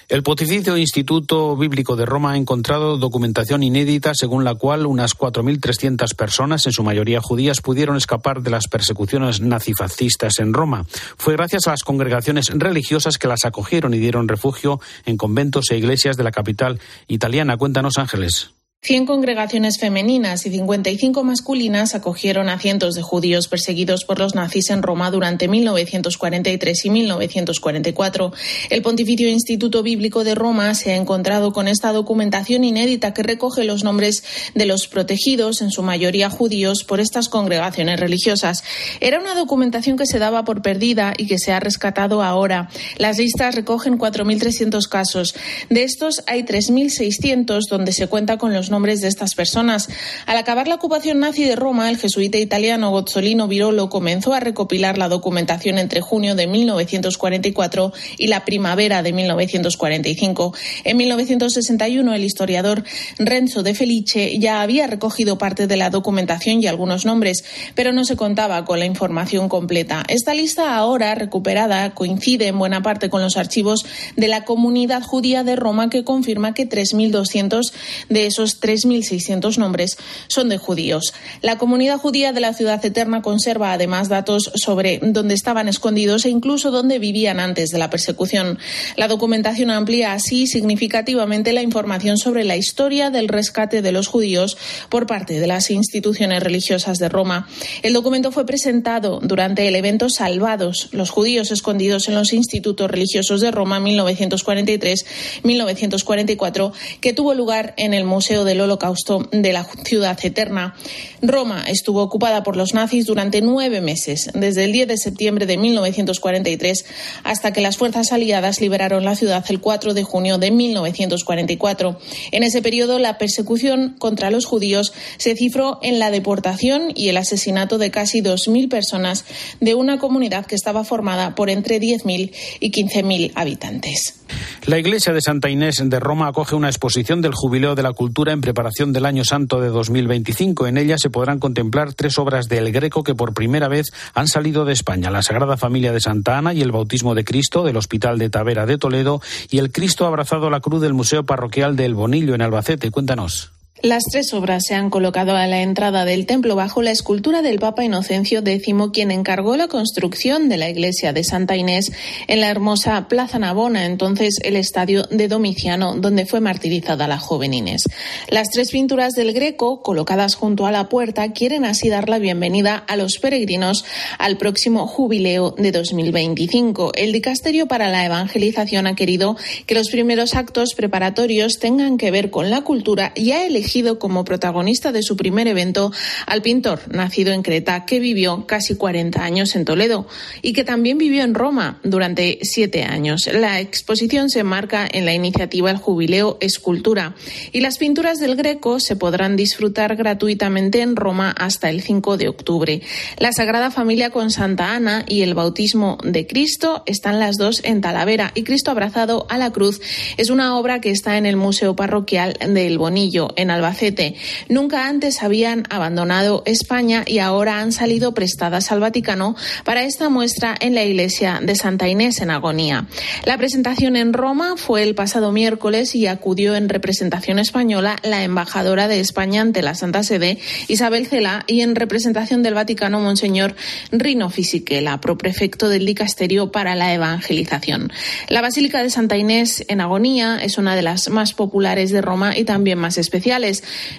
El 0.10 0.24
Pontificio 0.24 0.76
Instituto 0.76 1.56
Bíblico 1.56 1.96
de 1.96 2.08
Roma 2.08 2.32
ha 2.32 2.38
encontrado 2.38 2.98
documentación 2.98 3.62
inédita 3.62 4.16
según 4.16 4.44
la 4.44 4.56
cual 4.56 4.88
unas 4.88 5.16
4.300 5.16 6.16
personas, 6.16 6.66
en 6.66 6.72
su 6.72 6.82
mayoría 6.82 7.22
judías, 7.22 7.62
pudieron 7.62 7.96
escapar 7.96 8.42
de 8.42 8.50
las 8.50 8.68
persecuciones 8.68 9.40
nazifascistas 9.40 10.40
en 10.40 10.54
Roma. 10.54 10.88
Fue 11.16 11.36
gracias 11.36 11.68
a 11.68 11.72
las 11.72 11.84
congregaciones 11.84 12.50
religiosas 12.50 13.20
que 13.20 13.28
las 13.28 13.46
acogieron 13.46 13.94
y 13.94 14.00
dieron 14.00 14.28
refugio 14.28 14.82
en 15.06 15.16
conventos 15.16 15.70
e 15.70 15.78
iglesias 15.78 16.18
de 16.18 16.24
la 16.24 16.32
capital 16.32 16.80
italiana. 17.08 17.58
Cuéntanos, 17.58 18.00
Ángeles. 18.00 18.50
100 18.82 19.08
congregaciones 19.08 19.78
femeninas 19.78 20.46
y 20.46 20.52
55 20.52 21.26
masculinas 21.26 21.96
acogieron 21.96 22.48
a 22.48 22.58
cientos 22.60 22.96
de 22.96 23.02
judíos 23.02 23.50
perseguidos 23.50 24.06
por 24.06 24.20
los 24.20 24.36
nazis 24.36 24.70
en 24.70 24.82
Roma 24.82 25.12
durante 25.12 25.50
1943 25.50 26.86
y 26.86 26.90
1944. 26.90 28.32
El 28.70 28.82
Pontificio 28.82 29.28
Instituto 29.28 29.84
Bíblico 29.84 30.24
de 30.24 30.34
Roma 30.34 30.76
se 30.76 30.94
ha 30.94 30.96
encontrado 30.96 31.52
con 31.52 31.68
esta 31.68 31.92
documentación 31.92 32.64
inédita 32.64 33.14
que 33.14 33.22
recoge 33.22 33.66
los 33.66 33.84
nombres 33.84 34.24
de 34.56 34.66
los 34.66 34.88
protegidos, 34.88 35.62
en 35.62 35.72
su 35.72 35.84
mayoría 35.84 36.30
judíos, 36.30 36.86
por 36.86 37.02
estas 37.02 37.28
congregaciones 37.28 38.00
religiosas. 38.00 38.64
Era 39.02 39.20
una 39.20 39.36
documentación 39.36 39.98
que 39.98 40.06
se 40.06 40.20
daba 40.20 40.46
por 40.46 40.62
perdida 40.62 41.14
y 41.18 41.28
que 41.28 41.38
se 41.38 41.52
ha 41.52 41.60
rescatado 41.60 42.24
ahora. 42.24 42.70
Las 42.98 43.18
listas 43.18 43.56
recogen 43.56 44.00
4.300 44.00 44.88
casos. 44.88 45.36
De 45.70 45.84
estos 45.84 46.24
hay 46.28 46.44
3.600 46.44 47.68
donde 47.70 47.92
se 47.92 48.08
cuenta 48.08 48.38
con 48.38 48.54
los 48.54 48.69
nombres 48.70 49.02
de 49.02 49.08
estas 49.08 49.36
personas. 49.36 49.90
Al 50.26 50.38
acabar 50.38 50.68
la 50.68 50.76
ocupación 50.76 51.20
nazi 51.20 51.44
de 51.44 51.56
Roma, 51.56 51.90
el 51.90 51.98
jesuita 51.98 52.38
italiano 52.38 52.92
Gozzolino 52.92 53.48
Virolo 53.48 53.90
comenzó 53.90 54.34
a 54.34 54.40
recopilar 54.40 54.98
la 54.98 55.10
documentación 55.10 55.78
entre 55.78 56.02
junio 56.02 56.36
de 56.36 56.48
1944 56.48 57.94
y 58.18 58.28
la 58.28 58.46
primavera 58.46 59.04
de 59.04 59.14
1945. 59.14 60.54
En 60.84 60.98
1961, 60.98 62.14
el 62.14 62.24
historiador 62.24 62.84
Renzo 63.18 63.64
de 63.64 63.74
Felice 63.74 64.38
ya 64.40 64.62
había 64.62 64.88
recogido 64.88 65.38
parte 65.38 65.68
de 65.68 65.78
la 65.78 65.90
documentación 65.90 66.62
y 66.62 66.68
algunos 66.68 67.06
nombres, 67.06 67.44
pero 67.76 67.92
no 67.94 68.06
se 68.06 68.16
contaba 68.16 68.66
con 68.66 68.80
la 68.80 68.86
información 68.86 69.50
completa. 69.50 70.04
Esta 70.08 70.34
lista 70.34 70.76
ahora 70.76 71.16
recuperada 71.16 71.94
coincide 71.94 72.48
en 72.48 72.60
buena 72.60 72.82
parte 72.82 73.10
con 73.10 73.22
los 73.22 73.38
archivos 73.38 73.86
de 74.16 74.28
la 74.28 74.46
comunidad 74.46 75.04
judía 75.04 75.44
de 75.44 75.56
Roma 75.56 75.90
que 75.90 76.04
confirma 76.04 76.54
que 76.54 76.68
3.200 76.68 77.72
de 78.10 78.26
esos 78.26 78.59
3.600 78.62 79.58
nombres 79.58 79.98
son 80.28 80.50
de 80.50 80.58
judíos. 80.58 81.14
La 81.42 81.58
comunidad 81.58 81.98
judía 81.98 82.34
de 82.34 82.42
la 82.42 82.54
ciudad 82.54 82.84
eterna 82.84 83.22
conserva 83.22 83.74
además 83.74 84.10
datos 84.10 84.52
sobre 84.56 85.00
dónde 85.02 85.34
estaban 85.34 85.68
escondidos 85.68 86.26
e 86.26 86.30
incluso 86.30 86.72
dónde 86.72 87.00
vivían 87.00 87.40
antes 87.40 87.70
de 87.70 87.78
la 87.78 87.90
persecución. 87.90 88.60
La 88.96 89.08
documentación 89.08 89.72
amplía 89.72 90.14
así 90.14 90.48
significativamente 90.48 91.54
la 91.54 91.62
información 91.62 92.18
sobre 92.18 92.44
la 92.44 92.58
historia 92.58 93.10
del 93.10 93.28
rescate 93.28 93.82
de 93.82 93.92
los 93.92 94.08
judíos 94.08 94.58
por 94.90 95.08
parte 95.08 95.40
de 95.40 95.48
las 95.48 95.72
instituciones 95.72 96.44
religiosas 96.44 97.00
de 97.00 97.10
Roma. 97.10 97.48
El 97.82 97.94
documento 97.94 98.32
fue 98.32 98.46
presentado 98.46 99.20
durante 99.22 99.68
el 99.68 99.76
evento 99.76 100.10
Salvados, 100.10 100.90
los 100.92 101.10
judíos 101.10 101.52
escondidos 101.52 102.08
en 102.08 102.16
los 102.16 102.34
institutos 102.34 102.90
religiosos 102.90 103.42
de 103.42 103.52
Roma 103.52 103.80
1943-1944, 103.80 106.72
que 107.02 107.14
tuvo 107.14 107.34
lugar 107.34 107.74
en 107.78 107.94
el 107.94 108.04
Museo 108.04 108.44
del 108.50 108.62
Holocausto 108.62 109.30
de 109.32 109.54
la 109.54 109.64
ciudad 109.64 110.18
eterna. 110.24 110.76
Roma 111.22 111.64
estuvo 111.68 112.02
ocupada 112.02 112.44
por 112.44 112.58
los 112.58 112.74
nazis 112.74 113.06
durante 113.06 113.42
nueve 113.42 113.80
meses, 113.80 114.32
desde 114.34 114.66
el 114.66 114.72
10 114.72 114.88
de 114.88 114.98
septiembre 114.98 115.46
de 115.46 115.58
1943 115.58 116.86
hasta 117.24 117.54
que 117.54 117.62
las 117.62 117.78
fuerzas 117.78 118.12
aliadas 118.12 118.60
liberaron 118.60 119.06
la 119.06 119.16
ciudad 119.16 119.46
el 119.50 119.62
4 119.62 119.94
de 119.94 120.04
junio 120.04 120.40
de 120.40 120.50
1944. 120.50 122.00
En 122.32 122.44
ese 122.44 122.62
periodo, 122.62 122.98
la 122.98 123.18
persecución 123.20 123.96
contra 124.00 124.32
los 124.32 124.46
judíos 124.46 124.94
se 125.18 125.36
cifró 125.36 125.80
en 125.84 126.00
la 126.00 126.10
deportación 126.10 126.92
y 126.96 127.10
el 127.10 127.18
asesinato 127.18 127.78
de 127.78 127.92
casi 127.92 128.22
2.000 128.22 128.68
personas 128.70 129.26
de 129.60 129.76
una 129.76 130.00
comunidad 130.00 130.48
que 130.48 130.56
estaba 130.56 130.84
formada 130.84 131.36
por 131.36 131.50
entre 131.50 131.80
10.000 131.80 132.32
y 132.60 132.72
15.000 132.72 133.32
habitantes. 133.36 134.19
La 134.66 134.78
iglesia 134.78 135.14
de 135.14 135.22
Santa 135.22 135.50
Inés 135.50 135.82
de 135.84 136.00
Roma 136.00 136.28
acoge 136.28 136.56
una 136.56 136.68
exposición 136.68 137.22
del 137.22 137.34
Jubileo 137.34 137.76
de 137.76 137.84
la 137.84 137.94
Cultura 137.94 138.34
en 138.34 138.42
preparación 138.42 138.94
del 138.94 139.06
Año 139.06 139.24
Santo 139.24 139.62
de 139.62 139.70
2025. 139.70 140.68
En 140.68 140.78
ella 140.78 140.98
se 140.98 141.10
podrán 141.10 141.40
contemplar 141.40 141.94
tres 141.94 142.18
obras 142.20 142.48
del 142.48 142.72
Greco 142.72 143.04
que 143.04 143.16
por 143.16 143.34
primera 143.34 143.68
vez 143.68 143.88
han 144.14 144.28
salido 144.28 144.66
de 144.66 144.74
España: 144.74 145.10
la 145.10 145.24
Sagrada 145.24 145.58
Familia 145.58 145.92
de 145.92 146.02
Santa 146.02 146.38
Ana 146.38 146.54
y 146.54 146.62
el 146.62 146.72
Bautismo 146.72 147.16
de 147.16 147.24
Cristo 147.24 147.64
del 147.64 147.78
Hospital 147.78 148.18
de 148.18 148.30
Tavera 148.30 148.66
de 148.66 148.78
Toledo 148.78 149.22
y 149.50 149.58
el 149.58 149.72
Cristo 149.72 150.06
abrazado 150.06 150.48
a 150.48 150.52
la 150.52 150.60
cruz 150.60 150.82
del 150.82 150.94
Museo 150.94 151.24
Parroquial 151.24 151.76
del 151.76 151.96
Bonillo 151.96 152.36
en 152.36 152.42
Albacete. 152.42 152.92
Cuéntanos. 152.92 153.59
Las 153.82 154.04
tres 154.12 154.34
obras 154.34 154.66
se 154.68 154.76
han 154.76 154.90
colocado 154.90 155.38
a 155.38 155.48
la 155.48 155.62
entrada 155.62 156.04
del 156.04 156.26
templo 156.26 156.58
bajo 156.58 156.82
la 156.82 156.92
escultura 156.92 157.42
del 157.42 157.60
Papa 157.60 157.86
Inocencio 157.86 158.40
X, 158.40 158.76
quien 158.92 159.10
encargó 159.10 159.56
la 159.56 159.70
construcción 159.70 160.50
de 160.50 160.58
la 160.58 160.70
iglesia 160.70 161.14
de 161.14 161.24
Santa 161.24 161.56
Inés 161.56 161.90
en 162.28 162.42
la 162.42 162.50
hermosa 162.50 163.08
Plaza 163.08 163.40
Navona, 163.40 163.86
entonces 163.86 164.36
el 164.44 164.58
estadio 164.58 165.04
de 165.04 165.30
Domiciano, 165.30 165.96
donde 165.96 166.26
fue 166.26 166.42
martirizada 166.42 167.08
la 167.08 167.20
joven 167.20 167.54
Inés. 167.54 167.84
Las 168.30 168.50
tres 168.50 168.72
pinturas 168.72 169.14
del 169.14 169.32
Greco, 169.32 169.82
colocadas 169.82 170.36
junto 170.36 170.66
a 170.66 170.74
la 170.74 170.90
puerta, 170.90 171.32
quieren 171.32 171.64
así 171.64 171.88
dar 171.88 172.10
la 172.10 172.20
bienvenida 172.20 172.76
a 172.76 172.98
los 172.98 173.18
peregrinos 173.18 173.86
al 174.18 174.36
próximo 174.36 174.88
jubileo 174.88 175.56
de 175.58 175.72
2025. 175.72 176.92
El 176.96 177.14
Dicasterio 177.14 177.68
para 177.68 177.88
la 177.88 178.06
Evangelización 178.06 178.88
ha 178.88 178.96
querido 178.96 179.38
que 179.66 179.76
los 179.76 179.90
primeros 179.90 180.36
actos 180.36 180.74
preparatorios 180.74 181.60
tengan 181.60 181.98
que 181.98 182.12
ver 182.12 182.30
con 182.30 182.50
la 182.50 182.62
cultura 182.62 183.14
y 183.16 183.32
ha 183.32 183.46
elegido 183.46 183.69
como 184.00 184.26
protagonista 184.26 184.92
de 184.92 185.04
su 185.04 185.16
primer 185.16 185.48
evento 185.48 185.92
al 186.26 186.42
pintor 186.42 186.82
nacido 186.90 187.34
en 187.34 187.44
Creta 187.44 187.86
que 187.86 188.00
vivió 188.00 188.48
casi 188.48 188.76
40 188.76 189.24
años 189.24 189.56
en 189.56 189.64
Toledo 189.64 190.08
y 190.42 190.54
que 190.54 190.64
también 190.64 190.98
vivió 190.98 191.24
en 191.24 191.36
Roma 191.36 191.80
durante 191.84 192.40
siete 192.42 192.84
años. 192.84 193.30
La 193.32 193.60
exposición 193.60 194.30
se 194.30 194.40
enmarca 194.40 194.88
en 194.92 195.06
la 195.06 195.14
iniciativa 195.14 195.70
El 195.70 195.78
Jubileo 195.78 196.38
Escultura 196.42 197.16
y 197.52 197.62
las 197.62 197.78
pinturas 197.78 198.20
del 198.20 198.36
Greco 198.36 198.80
se 198.80 198.96
podrán 198.96 199.36
disfrutar 199.36 199.96
gratuitamente 199.96 200.82
en 200.82 200.96
Roma 200.96 201.36
hasta 201.38 201.70
el 201.70 201.82
5 201.82 202.18
de 202.18 202.28
octubre. 202.28 202.82
La 203.20 203.34
Sagrada 203.34 203.70
Familia 203.70 204.10
con 204.10 204.32
Santa 204.32 204.74
Ana 204.74 205.06
y 205.08 205.22
el 205.22 205.36
Bautismo 205.36 206.00
de 206.04 206.26
Cristo 206.26 206.82
están 206.88 207.20
las 207.20 207.38
dos 207.38 207.62
en 207.64 207.82
Talavera 207.82 208.32
y 208.34 208.44
Cristo 208.44 208.72
abrazado 208.72 209.28
a 209.30 209.38
la 209.38 209.52
cruz 209.52 209.80
es 210.18 210.32
una 210.32 210.58
obra 210.58 210.82
que 210.82 210.90
está 210.90 211.18
en 211.18 211.28
el 211.28 211.36
Museo 211.36 211.76
Parroquial 211.76 212.34
del 212.34 212.80
Bonillo 212.80 213.30
en 213.36 213.52
Albacete. 213.60 214.16
Nunca 214.48 214.88
antes 214.88 215.22
habían 215.22 215.64
abandonado 215.70 216.44
España 216.46 217.04
y 217.06 217.20
ahora 217.20 217.60
han 217.60 217.72
salido 217.72 218.14
prestadas 218.14 218.72
al 218.72 218.80
Vaticano 218.80 219.36
para 219.66 219.84
esta 219.84 220.10
muestra 220.10 220.56
en 220.60 220.76
la 220.76 220.84
iglesia 220.84 221.40
de 221.42 221.56
Santa 221.56 221.88
Inés 221.88 222.22
en 222.22 222.32
Agonía. 222.32 222.88
La 223.26 223.38
presentación 223.38 223.96
en 223.96 224.14
Roma 224.14 224.56
fue 224.56 224.84
el 224.84 224.96
pasado 224.96 225.32
miércoles 225.32 225.94
y 225.96 226.08
acudió 226.08 226.56
en 226.56 226.70
representación 226.70 227.40
española 227.40 227.98
la 228.04 228.24
embajadora 228.24 228.88
de 228.88 229.00
España 229.00 229.42
ante 229.42 229.62
la 229.62 229.76
Santa 229.76 230.04
Sede, 230.04 230.40
Isabel 230.68 231.08
Cela, 231.08 231.44
y 231.48 231.62
en 231.62 231.76
representación 231.76 232.44
del 232.44 232.54
Vaticano, 232.54 233.00
Monseñor 233.00 233.56
Rino 233.92 234.30
Fisichella, 234.30 235.02
proprefecto 235.02 235.68
del 235.70 235.86
Dicasterio 235.86 236.52
para 236.52 236.76
la 236.76 236.94
Evangelización. 236.94 237.92
La 238.30 238.42
Basílica 238.42 238.82
de 238.82 238.90
Santa 238.90 239.18
Inés 239.18 239.66
en 239.68 239.82
Agonía 239.82 240.40
es 240.42 240.58
una 240.58 240.76
de 240.76 240.82
las 240.82 241.10
más 241.10 241.34
populares 241.34 241.92
de 241.92 242.02
Roma 242.02 242.38
y 242.38 242.44
también 242.44 242.78
más 242.78 242.98
especiales 242.98 243.49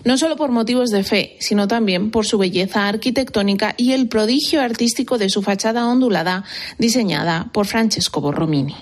no 0.04 0.18
solo 0.18 0.36
por 0.36 0.50
motivos 0.50 0.90
de 0.90 1.04
fe, 1.04 1.36
sino 1.40 1.68
también 1.68 2.10
por 2.10 2.26
su 2.26 2.38
belleza 2.38 2.88
arquitectónica 2.88 3.74
y 3.76 3.92
el 3.92 4.08
prodigio 4.08 4.60
artístico 4.60 5.18
de 5.18 5.30
su 5.30 5.42
fachada 5.42 5.86
ondulada, 5.86 6.44
diseñada 6.78 7.50
por 7.52 7.66
Francesco 7.66 8.20
Borromini. 8.20 8.76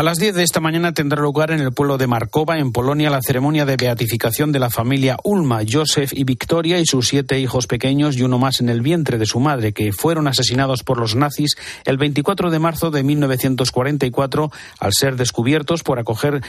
A 0.00 0.02
las 0.02 0.16
10 0.16 0.34
de 0.34 0.44
esta 0.44 0.60
mañana 0.60 0.94
tendrá 0.94 1.20
lugar 1.20 1.50
en 1.50 1.60
el 1.60 1.74
pueblo 1.74 1.98
de 1.98 2.06
Markova, 2.06 2.58
en 2.58 2.72
Polonia, 2.72 3.10
la 3.10 3.20
ceremonia 3.20 3.66
de 3.66 3.76
beatificación 3.76 4.50
de 4.50 4.58
la 4.58 4.70
familia 4.70 5.18
Ulma, 5.24 5.60
Joseph 5.70 6.14
y 6.14 6.24
Victoria 6.24 6.78
y 6.78 6.86
sus 6.86 7.08
siete 7.08 7.38
hijos 7.38 7.66
pequeños 7.66 8.16
y 8.16 8.22
uno 8.22 8.38
más 8.38 8.62
en 8.62 8.70
el 8.70 8.80
vientre 8.80 9.18
de 9.18 9.26
su 9.26 9.40
madre, 9.40 9.74
que 9.74 9.92
fueron 9.92 10.26
asesinados 10.26 10.84
por 10.84 10.98
los 10.98 11.16
nazis 11.16 11.54
el 11.84 11.98
24 11.98 12.50
de 12.50 12.58
marzo 12.58 12.90
de 12.90 13.02
1944 13.02 14.50
al 14.78 14.92
ser 14.94 15.16
descubiertos 15.16 15.82
por 15.82 15.98
acoger 15.98 16.40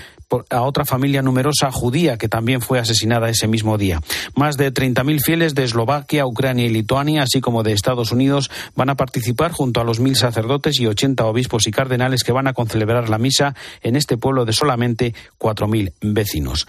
a 0.50 0.62
otra 0.62 0.86
familia 0.86 1.22
numerosa 1.22 1.74
judía 1.74 2.18
que 2.18 2.30
también 2.30 2.62
fue 2.62 2.80
asesinada 2.80 3.30
ese 3.30 3.50
mismo 3.50 3.78
día. 3.78 4.00
Más 4.34 4.56
de 4.56 4.74
30.000 4.74 5.20
fieles 5.20 5.56
de 5.56 5.66
Eslovaquia, 5.66 6.26
Ucrania 6.26 6.68
y 6.68 6.70
Lituania, 6.70 7.24
así 7.24 7.42
como 7.42 7.64
de 7.64 7.74
Estados 7.74 8.14
Unidos, 8.14 8.50
van 8.78 8.90
a 8.90 8.96
participar 8.96 9.52
junto 9.52 9.82
a 9.82 9.84
los 9.84 10.00
mil 10.00 10.16
sacerdotes 10.16 10.80
y 10.80 10.88
80 10.88 11.26
obispos 11.26 11.68
y 11.68 11.72
cardenales 11.72 12.24
que 12.24 12.32
van 12.32 12.48
a 12.48 12.54
concelebrar 12.54 13.10
la 13.10 13.18
misa 13.18 13.41
en 13.82 13.96
este 13.96 14.18
pueblo 14.18 14.46
de 14.46 14.54
solamente 14.54 15.14
4.000 15.40 15.94
vecinos. 16.02 16.68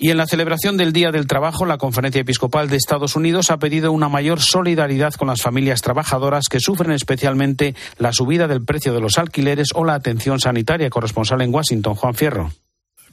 Y 0.00 0.10
en 0.12 0.16
la 0.16 0.26
celebración 0.26 0.76
del 0.76 0.92
Día 0.92 1.10
del 1.10 1.26
Trabajo, 1.26 1.66
la 1.66 1.76
Conferencia 1.76 2.20
Episcopal 2.20 2.68
de 2.68 2.76
Estados 2.76 3.16
Unidos 3.16 3.50
ha 3.50 3.58
pedido 3.58 3.90
una 3.90 4.08
mayor 4.08 4.40
solidaridad 4.40 5.14
con 5.14 5.26
las 5.26 5.42
familias 5.42 5.82
trabajadoras 5.82 6.48
que 6.48 6.60
sufren 6.60 6.92
especialmente 6.92 7.74
la 7.98 8.12
subida 8.12 8.46
del 8.46 8.64
precio 8.64 8.94
de 8.94 9.00
los 9.00 9.18
alquileres 9.18 9.70
o 9.74 9.84
la 9.84 9.94
atención 9.94 10.38
sanitaria. 10.38 10.88
Corresponsal 10.88 11.42
en 11.42 11.52
Washington, 11.52 11.96
Juan 11.96 12.14
Fierro. 12.14 12.52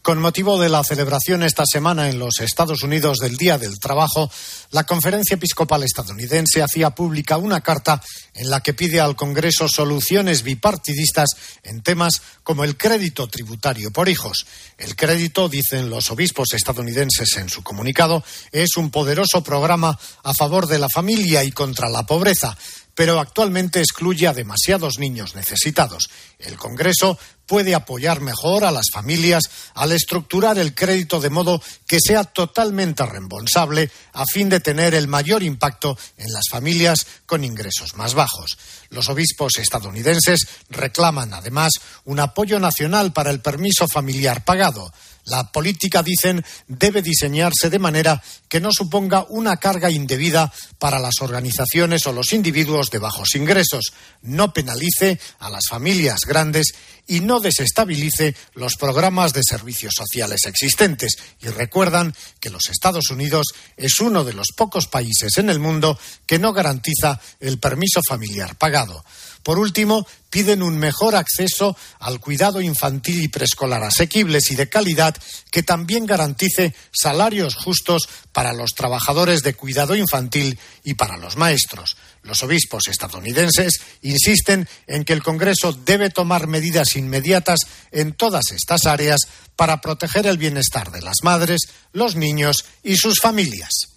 Con 0.06 0.22
motivo 0.22 0.62
de 0.62 0.70
la 0.70 0.84
celebración 0.84 1.42
esta 1.42 1.64
semana 1.66 2.12
en 2.12 2.20
los 2.20 2.40
Estados 2.40 2.84
Unidos 2.84 3.18
del 3.18 3.38
Día 3.38 3.58
del 3.58 3.80
Trabajo, 3.80 4.30
la 4.70 4.84
Conferencia 4.84 5.34
Episcopal 5.34 5.82
estadounidense 5.82 6.62
hacía 6.62 6.92
pública 6.92 7.38
una 7.38 7.62
carta 7.62 8.04
en 8.36 8.52
la 8.52 8.62
que 8.62 8.76
pide 8.76 9.00
al 9.02 9.16
Congreso 9.16 9.68
soluciones 9.68 10.44
bipartidistas 10.44 11.32
en 11.64 11.82
temas 11.82 12.22
como 12.44 12.64
el 12.64 12.78
crédito 12.78 13.28
tributario 13.28 13.90
por 13.90 14.08
hijos. 14.08 14.46
El 14.78 14.96
crédito, 14.96 15.50
dicen 15.50 15.90
los 15.90 16.12
obispos 16.12 16.54
estadounidenses 16.54 17.36
en 17.38 17.50
su 17.50 17.64
comunicado, 17.64 18.24
es 18.52 18.78
un 18.78 18.92
poderoso 18.92 19.42
programa 19.42 19.98
a 20.22 20.36
favor 20.36 20.68
de 20.68 20.78
la 20.78 20.88
familia 20.88 21.44
y 21.44 21.52
contra 21.52 21.90
la 21.90 22.06
pobreza 22.06 22.56
pero 22.96 23.20
actualmente 23.20 23.82
excluye 23.82 24.26
a 24.26 24.34
demasiados 24.34 24.98
niños 24.98 25.36
necesitados. 25.36 26.10
El 26.40 26.56
Congreso 26.56 27.20
puede 27.46 27.76
apoyar 27.76 28.22
mejor 28.22 28.64
a 28.64 28.72
las 28.72 28.88
familias 28.92 29.44
al 29.74 29.92
estructurar 29.92 30.58
el 30.58 30.74
crédito 30.74 31.20
de 31.20 31.30
modo 31.30 31.62
que 31.88 32.00
sea 32.00 32.24
totalmente 32.24 33.06
reembolsable 33.06 33.90
a 34.14 34.26
fin 34.26 34.50
de 34.50 34.60
tener 34.60 34.94
el 34.94 35.08
mayor 35.08 35.44
impacto 35.44 35.98
en 36.18 36.32
las 36.32 36.46
familias 36.50 37.06
con 37.26 37.44
ingresos 37.44 37.96
más 37.96 38.14
bajos. 38.14 38.58
Los 38.90 39.10
obispos 39.10 39.58
estadounidenses 39.58 40.48
reclaman 40.70 41.34
además 41.34 41.74
un 42.06 42.20
apoyo 42.20 42.60
nacional 42.60 43.14
para 43.14 43.32
el 43.32 43.42
permiso 43.42 43.88
familiar 43.88 44.44
pagado. 44.44 44.92
La 45.26 45.52
política, 45.52 46.04
dicen, 46.04 46.46
debe 46.68 47.02
diseñarse 47.02 47.70
de 47.70 47.80
manera 47.80 48.22
que 48.48 48.60
no 48.60 48.72
suponga 48.72 49.26
una 49.30 49.58
carga 49.58 49.90
indebida 49.90 50.54
para 50.78 51.00
las 51.00 51.16
organizaciones 51.22 52.06
o 52.06 52.14
los 52.14 52.32
individuos 52.32 52.92
de 52.92 53.00
bajos 53.00 53.36
ingresos, 53.36 53.94
no 54.22 54.54
penalice 54.54 55.20
a 55.40 55.50
las 55.50 55.64
familias 55.70 56.22
grandes 56.28 56.74
y 57.08 57.22
no 57.22 57.40
desestabilice 57.40 58.36
los 58.54 58.76
programas 58.76 59.34
de 59.34 59.42
servicios 59.44 59.94
sociales 59.98 60.42
existentes. 60.46 61.16
Y 61.42 61.48
recuerdan 61.48 62.16
que 62.40 62.50
los 62.50 62.70
Estados 62.70 63.10
Unidos 63.10 63.48
es 63.78 64.00
uno 64.00 64.24
de 64.24 64.34
los 64.34 64.48
pocos 64.56 64.88
países 64.88 65.38
en 65.38 65.50
el 65.50 65.60
mundo 65.60 66.00
que 66.26 66.40
no 66.40 66.54
garantiza 66.54 67.20
el 67.40 67.60
permiso 67.60 68.00
familiar 68.08 68.58
pagado. 68.58 69.04
Por 69.46 69.60
último, 69.60 70.08
piden 70.32 70.64
un 70.64 70.80
mejor 70.80 71.16
acceso 71.16 71.78
al 72.00 72.20
cuidado 72.20 72.62
infantil 72.62 73.22
y 73.22 73.28
preescolar 73.28 73.84
asequibles 73.84 74.50
y 74.50 74.56
de 74.56 74.70
calidad 74.70 75.16
que 75.52 75.62
también 75.62 76.08
garantice 76.08 76.74
salarios 76.92 77.54
justos 77.54 78.10
para 78.32 78.54
los 78.54 78.72
trabajadores 78.72 79.44
de 79.44 79.54
cuidado 79.54 79.96
infantil 79.96 80.58
y 80.84 80.96
para 80.96 81.18
los 81.18 81.38
maestros. 81.38 81.96
Los 82.24 82.42
obispos 82.42 82.88
estadounidenses 82.88 83.82
insisten 84.02 84.68
en 84.88 85.06
que 85.06 85.14
el 85.14 85.22
Congreso 85.22 85.74
debe 85.74 86.10
tomar 86.10 86.48
medidas 86.48 86.96
inmediatas 86.96 87.60
en 87.92 88.14
todas 88.14 88.46
estas 88.52 88.88
áreas 88.88 89.20
para 89.56 89.80
proteger 89.80 90.26
el 90.26 90.40
bienestar 90.40 90.92
de 90.92 91.04
las 91.04 91.18
madres, 91.22 91.62
los 91.94 92.16
niños 92.16 92.66
y 92.82 92.96
sus 92.96 93.20
familias. 93.22 93.95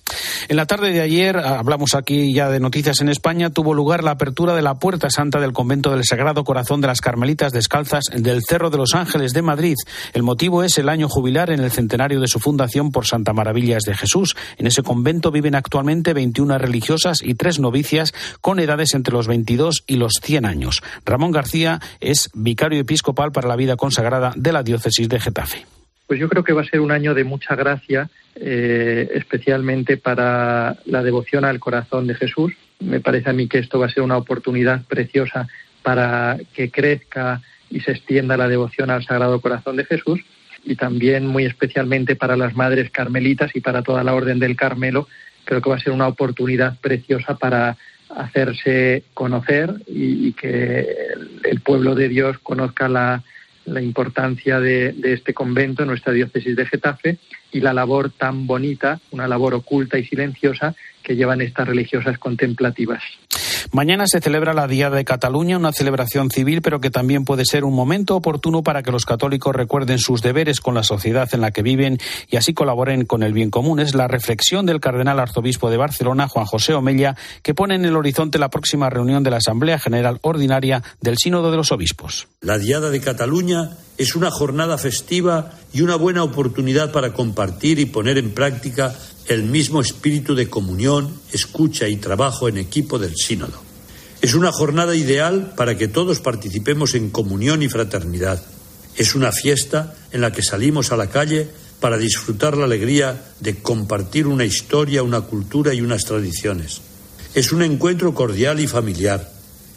En 0.48 0.56
la 0.56 0.66
tarde 0.66 0.92
de 0.92 1.00
ayer, 1.00 1.36
hablamos 1.36 1.94
aquí 1.94 2.32
ya 2.32 2.48
de 2.48 2.60
noticias 2.60 3.00
en 3.00 3.08
España, 3.08 3.50
tuvo 3.50 3.74
lugar 3.74 4.02
la 4.02 4.12
apertura 4.12 4.54
de 4.54 4.62
la 4.62 4.78
Puerta 4.78 5.10
Santa 5.10 5.40
del 5.40 5.52
Convento 5.52 5.90
del 5.90 6.04
Sagrado 6.04 6.44
Corazón 6.44 6.80
de 6.80 6.86
las 6.86 7.00
Carmelitas 7.00 7.52
Descalzas 7.52 8.04
del 8.14 8.42
Cerro 8.42 8.70
de 8.70 8.78
los 8.78 8.94
Ángeles 8.94 9.32
de 9.32 9.42
Madrid. 9.42 9.76
El 10.12 10.22
motivo 10.22 10.62
es 10.62 10.78
el 10.78 10.88
año 10.88 11.08
jubilar 11.08 11.50
en 11.50 11.60
el 11.60 11.70
centenario 11.70 12.20
de 12.20 12.28
su 12.28 12.40
fundación 12.40 12.92
por 12.92 13.06
Santa 13.06 13.32
Maravillas 13.32 13.82
de 13.82 13.94
Jesús. 13.94 14.36
En 14.56 14.66
ese 14.66 14.82
convento 14.82 15.30
viven 15.30 15.54
actualmente 15.54 16.14
21 16.14 16.58
religiosas 16.58 17.22
y 17.22 17.34
tres 17.34 17.58
novicias 17.58 18.14
con 18.40 18.58
edades 18.60 18.94
entre 18.94 19.14
los 19.14 19.26
22 19.26 19.84
y 19.86 19.96
los 19.96 20.14
100 20.22 20.46
años. 20.46 20.82
Ramón 21.04 21.32
García 21.32 21.80
es 22.00 22.30
vicario 22.34 22.80
episcopal 22.80 23.32
para 23.32 23.48
la 23.48 23.56
vida 23.56 23.76
consagrada 23.76 24.32
de 24.36 24.52
la 24.52 24.62
diócesis 24.62 25.08
de 25.08 25.20
Getafe. 25.20 25.77
Pues 26.08 26.18
yo 26.18 26.28
creo 26.30 26.42
que 26.42 26.54
va 26.54 26.62
a 26.62 26.64
ser 26.64 26.80
un 26.80 26.90
año 26.90 27.12
de 27.12 27.22
mucha 27.22 27.54
gracia, 27.54 28.08
eh, 28.34 29.10
especialmente 29.12 29.98
para 29.98 30.78
la 30.86 31.02
devoción 31.02 31.44
al 31.44 31.60
corazón 31.60 32.06
de 32.06 32.14
Jesús. 32.14 32.54
Me 32.80 32.98
parece 32.98 33.28
a 33.28 33.34
mí 33.34 33.46
que 33.46 33.58
esto 33.58 33.78
va 33.78 33.86
a 33.86 33.90
ser 33.90 34.02
una 34.02 34.16
oportunidad 34.16 34.82
preciosa 34.86 35.46
para 35.82 36.38
que 36.54 36.70
crezca 36.70 37.42
y 37.68 37.80
se 37.80 37.92
extienda 37.92 38.38
la 38.38 38.48
devoción 38.48 38.88
al 38.88 39.04
Sagrado 39.04 39.38
Corazón 39.42 39.76
de 39.76 39.84
Jesús 39.84 40.20
y 40.64 40.76
también 40.76 41.26
muy 41.26 41.44
especialmente 41.44 42.16
para 42.16 42.38
las 42.38 42.56
madres 42.56 42.90
carmelitas 42.90 43.54
y 43.54 43.60
para 43.60 43.82
toda 43.82 44.02
la 44.02 44.14
Orden 44.14 44.38
del 44.38 44.56
Carmelo. 44.56 45.08
Creo 45.44 45.60
que 45.60 45.68
va 45.68 45.76
a 45.76 45.80
ser 45.80 45.92
una 45.92 46.08
oportunidad 46.08 46.78
preciosa 46.80 47.36
para 47.36 47.76
hacerse 48.08 49.04
conocer 49.12 49.74
y, 49.86 50.32
que 50.32 50.86
el 51.44 51.60
pueblo 51.60 51.94
de 51.94 52.08
Dios 52.08 52.38
conozca 52.38 52.88
la, 52.88 53.22
la 53.72 53.82
importancia 53.82 54.60
de, 54.60 54.94
este 55.04 55.34
convento 55.34 55.82
en 55.82 55.88
nuestra 55.88 56.12
diócesis 56.12 56.56
de 56.56 56.66
Getafe 56.66 57.18
y 57.52 57.60
la 57.60 57.72
labor 57.72 58.10
tan 58.10 58.46
bonita, 58.46 59.00
una 59.10 59.28
labor 59.28 59.54
oculta 59.54 59.98
y 59.98 60.04
silenciosa 60.04 60.74
que 61.08 61.16
llevan 61.16 61.40
estas 61.40 61.66
religiosas 61.66 62.18
contemplativas. 62.18 63.02
Mañana 63.72 64.06
se 64.06 64.20
celebra 64.20 64.52
la 64.52 64.66
Día 64.66 64.90
de 64.90 65.04
Cataluña, 65.04 65.56
una 65.56 65.72
celebración 65.72 66.30
civil, 66.30 66.60
pero 66.62 66.80
que 66.80 66.90
también 66.90 67.24
puede 67.24 67.44
ser 67.44 67.64
un 67.64 67.74
momento 67.74 68.14
oportuno 68.14 68.62
para 68.62 68.82
que 68.82 68.92
los 68.92 69.06
católicos 69.06 69.56
recuerden 69.56 69.98
sus 69.98 70.20
deberes 70.20 70.60
con 70.60 70.74
la 70.74 70.82
sociedad 70.82 71.28
en 71.32 71.40
la 71.40 71.50
que 71.50 71.62
viven 71.62 71.98
y 72.30 72.36
así 72.36 72.52
colaboren 72.52 73.06
con 73.06 73.22
el 73.22 73.32
bien 73.32 73.50
común. 73.50 73.80
Es 73.80 73.94
la 73.94 74.06
reflexión 74.06 74.66
del 74.66 74.80
cardenal 74.80 75.18
arzobispo 75.18 75.70
de 75.70 75.78
Barcelona, 75.78 76.28
Juan 76.28 76.44
José 76.44 76.74
Omella, 76.74 77.16
que 77.42 77.54
pone 77.54 77.74
en 77.74 77.86
el 77.86 77.96
horizonte 77.96 78.38
la 78.38 78.50
próxima 78.50 78.90
reunión 78.90 79.22
de 79.22 79.30
la 79.30 79.38
Asamblea 79.38 79.78
General 79.78 80.18
Ordinaria 80.20 80.82
del 81.00 81.16
Sínodo 81.16 81.50
de 81.50 81.56
los 81.56 81.72
Obispos. 81.72 82.28
La 82.42 82.58
Diada 82.58 82.90
de 82.90 83.00
Cataluña 83.00 83.70
es 83.96 84.14
una 84.14 84.30
jornada 84.30 84.78
festiva 84.78 85.52
y 85.72 85.80
una 85.80 85.96
buena 85.96 86.22
oportunidad 86.22 86.92
para 86.92 87.12
compartir 87.12 87.78
y 87.78 87.86
poner 87.86 88.18
en 88.18 88.32
práctica 88.32 88.94
el 89.28 89.42
mismo 89.44 89.80
espíritu 89.82 90.34
de 90.34 90.48
comunión, 90.48 91.12
escucha 91.32 91.86
y 91.86 91.96
trabajo 91.96 92.48
en 92.48 92.56
equipo 92.56 92.98
del 92.98 93.14
sínodo. 93.14 93.60
Es 94.22 94.34
una 94.34 94.50
jornada 94.50 94.96
ideal 94.96 95.52
para 95.54 95.76
que 95.76 95.86
todos 95.86 96.20
participemos 96.20 96.94
en 96.94 97.10
comunión 97.10 97.62
y 97.62 97.68
fraternidad. 97.68 98.42
Es 98.96 99.14
una 99.14 99.30
fiesta 99.30 99.94
en 100.10 100.22
la 100.22 100.32
que 100.32 100.42
salimos 100.42 100.90
a 100.90 100.96
la 100.96 101.10
calle 101.10 101.46
para 101.78 101.98
disfrutar 101.98 102.56
la 102.56 102.64
alegría 102.64 103.22
de 103.38 103.56
compartir 103.56 104.26
una 104.26 104.44
historia, 104.44 105.02
una 105.02 105.20
cultura 105.20 105.74
y 105.74 105.82
unas 105.82 106.04
tradiciones. 106.04 106.80
Es 107.34 107.52
un 107.52 107.62
encuentro 107.62 108.14
cordial 108.14 108.58
y 108.60 108.66
familiar. 108.66 109.30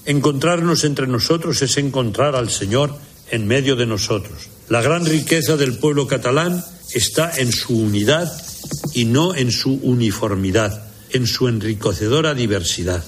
Encontrarnos 0.05 0.85
entre 0.85 1.05
nosotros 1.05 1.61
es 1.61 1.77
encontrar 1.77 2.35
al 2.35 2.49
Señor 2.49 2.95
en 3.29 3.45
medio 3.45 3.75
de 3.75 3.85
nosotros. 3.85 4.49
La 4.69 4.81
gran 4.81 5.05
riqueza 5.05 5.57
del 5.57 5.77
pueblo 5.77 6.07
catalán 6.07 6.63
está 6.93 7.37
en 7.37 7.51
su 7.51 7.77
unidad 7.77 8.31
y 8.93 9.05
no 9.05 9.35
en 9.35 9.51
su 9.51 9.73
uniformidad, 9.81 10.91
en 11.11 11.27
su 11.27 11.47
enriquecedora 11.47 12.33
diversidad. 12.33 13.03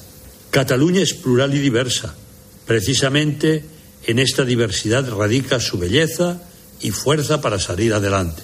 Cataluña 0.52 1.02
es 1.02 1.14
plural 1.14 1.54
y 1.56 1.60
diversa. 1.60 2.14
Precisamente 2.66 3.66
en 4.06 4.20
esta 4.20 4.46
diversidad 4.46 5.10
radica 5.10 5.60
su 5.60 5.78
belleza 5.78 6.42
y 6.84 6.92
fuerza 6.92 7.42
para 7.42 7.60
salir 7.60 7.94
adelante. 7.94 8.44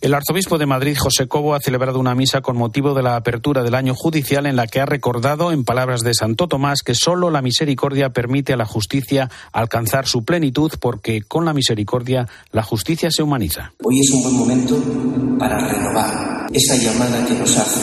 El 0.00 0.12
arzobispo 0.12 0.58
de 0.58 0.66
Madrid, 0.66 0.96
José 0.98 1.28
Cobo, 1.28 1.54
ha 1.54 1.60
celebrado 1.60 2.00
una 2.00 2.14
misa 2.14 2.40
con 2.40 2.56
motivo 2.56 2.94
de 2.94 3.02
la 3.02 3.16
apertura 3.16 3.62
del 3.62 3.74
año 3.74 3.94
judicial 3.94 4.46
en 4.46 4.56
la 4.56 4.66
que 4.66 4.80
ha 4.80 4.86
recordado, 4.86 5.52
en 5.52 5.64
palabras 5.64 6.00
de 6.00 6.12
Santo 6.12 6.48
Tomás, 6.48 6.82
que 6.84 6.94
solo 6.94 7.30
la 7.30 7.42
misericordia 7.42 8.10
permite 8.10 8.52
a 8.52 8.56
la 8.56 8.66
justicia 8.66 9.30
alcanzar 9.52 10.06
su 10.06 10.24
plenitud, 10.24 10.72
porque 10.80 11.22
con 11.22 11.44
la 11.44 11.54
misericordia 11.54 12.28
la 12.50 12.64
justicia 12.64 13.10
se 13.10 13.22
humaniza. 13.22 13.72
Hoy 13.82 14.00
es 14.00 14.10
un 14.10 14.22
buen 14.22 14.34
momento 14.34 15.38
para 15.38 15.56
renovar 15.68 16.35
esa 16.52 16.76
llamada 16.76 17.24
que 17.26 17.34
nos 17.34 17.56
hace, 17.56 17.80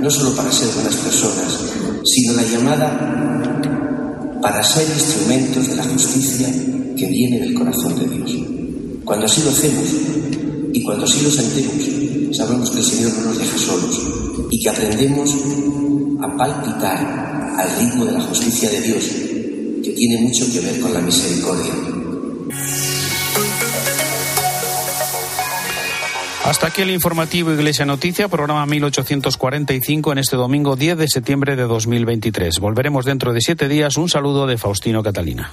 no 0.00 0.10
solo 0.10 0.34
para 0.34 0.52
ser 0.52 0.68
buenas 0.74 0.96
personas, 0.96 1.60
sino 2.04 2.32
la 2.34 2.42
llamada 2.42 4.40
para 4.40 4.62
ser 4.62 4.86
instrumentos 4.88 5.68
de 5.68 5.76
la 5.76 5.84
justicia 5.84 6.48
que 6.96 7.06
viene 7.06 7.40
del 7.40 7.54
corazón 7.54 7.98
de 7.98 8.06
Dios. 8.06 8.30
Cuando 9.04 9.26
así 9.26 9.42
lo 9.42 9.50
hacemos, 9.50 9.84
y 10.72 10.82
cuando 10.82 11.04
así 11.04 11.22
lo 11.22 11.30
sentemos, 11.30 12.36
sabemos 12.36 12.70
que 12.70 12.78
el 12.78 12.84
Señor 12.84 13.12
no 13.18 13.26
nos 13.26 13.38
deja 13.38 13.58
solos 13.58 14.00
y 14.50 14.62
que 14.62 14.68
aprendemos 14.68 15.34
a 16.20 16.36
palpitar 16.36 17.56
al 17.58 17.78
ritmo 17.78 18.04
de 18.04 18.12
la 18.12 18.20
justicia 18.20 18.68
de 18.70 18.80
Dios, 18.82 19.04
que 19.82 19.92
tiene 19.92 20.20
mucho 20.20 20.44
que 20.52 20.60
ver 20.60 20.78
con 20.80 20.92
la 20.92 21.00
misericordia. 21.00 21.72
Hasta 26.46 26.68
aquí 26.68 26.82
el 26.82 26.92
informativo 26.92 27.52
Iglesia 27.52 27.84
Noticia, 27.84 28.28
programa 28.28 28.64
1845 28.66 30.12
en 30.12 30.18
este 30.18 30.36
domingo 30.36 30.76
10 30.76 30.96
de 30.96 31.08
septiembre 31.08 31.56
de 31.56 31.64
2023. 31.64 32.60
Volveremos 32.60 33.04
dentro 33.04 33.32
de 33.32 33.40
siete 33.40 33.66
días. 33.66 33.96
Un 33.96 34.08
saludo 34.08 34.46
de 34.46 34.56
Faustino 34.56 35.02
Catalina. 35.02 35.52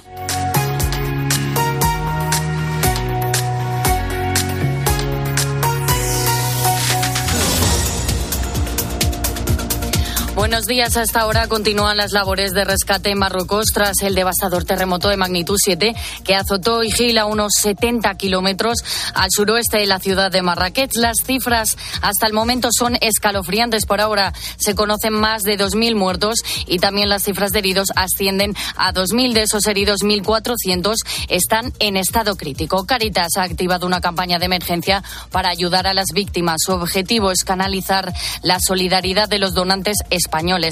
Buenos 10.64 10.76
días. 10.78 10.96
Hasta 10.96 11.20
ahora 11.20 11.46
continúan 11.46 11.98
las 11.98 12.12
labores 12.12 12.54
de 12.54 12.64
rescate 12.64 13.10
en 13.10 13.18
Marruecos 13.18 13.66
tras 13.66 14.00
el 14.00 14.14
devastador 14.14 14.64
terremoto 14.64 15.10
de 15.10 15.18
magnitud 15.18 15.58
7 15.62 15.94
que 16.24 16.34
azotó 16.34 16.82
Igil 16.82 17.18
a 17.18 17.26
unos 17.26 17.52
70 17.60 18.14
kilómetros 18.14 18.78
al 19.12 19.28
suroeste 19.30 19.76
de 19.76 19.86
la 19.86 19.98
ciudad 19.98 20.30
de 20.30 20.40
Marrakech. 20.40 20.92
Las 20.94 21.18
cifras 21.22 21.76
hasta 22.00 22.26
el 22.26 22.32
momento 22.32 22.70
son 22.72 22.96
escalofriantes. 23.02 23.84
Por 23.84 24.00
ahora 24.00 24.32
se 24.56 24.74
conocen 24.74 25.12
más 25.12 25.42
de 25.42 25.58
2.000 25.58 25.96
muertos 25.96 26.38
y 26.66 26.78
también 26.78 27.10
las 27.10 27.24
cifras 27.24 27.50
de 27.50 27.58
heridos 27.58 27.88
ascienden 27.94 28.54
a 28.74 28.94
2.000. 28.94 29.34
De 29.34 29.42
esos 29.42 29.66
heridos, 29.66 30.00
1.400 30.00 30.94
están 31.28 31.74
en 31.78 31.98
estado 31.98 32.36
crítico. 32.36 32.86
Caritas 32.86 33.36
ha 33.36 33.42
activado 33.42 33.86
una 33.86 34.00
campaña 34.00 34.38
de 34.38 34.46
emergencia 34.46 35.02
para 35.30 35.50
ayudar 35.50 35.86
a 35.86 35.92
las 35.92 36.06
víctimas. 36.14 36.62
Su 36.64 36.72
objetivo 36.72 37.32
es 37.32 37.44
canalizar 37.44 38.14
la 38.40 38.56
solidaridad 38.66 39.28
de 39.28 39.38
los 39.38 39.52
donantes 39.52 39.98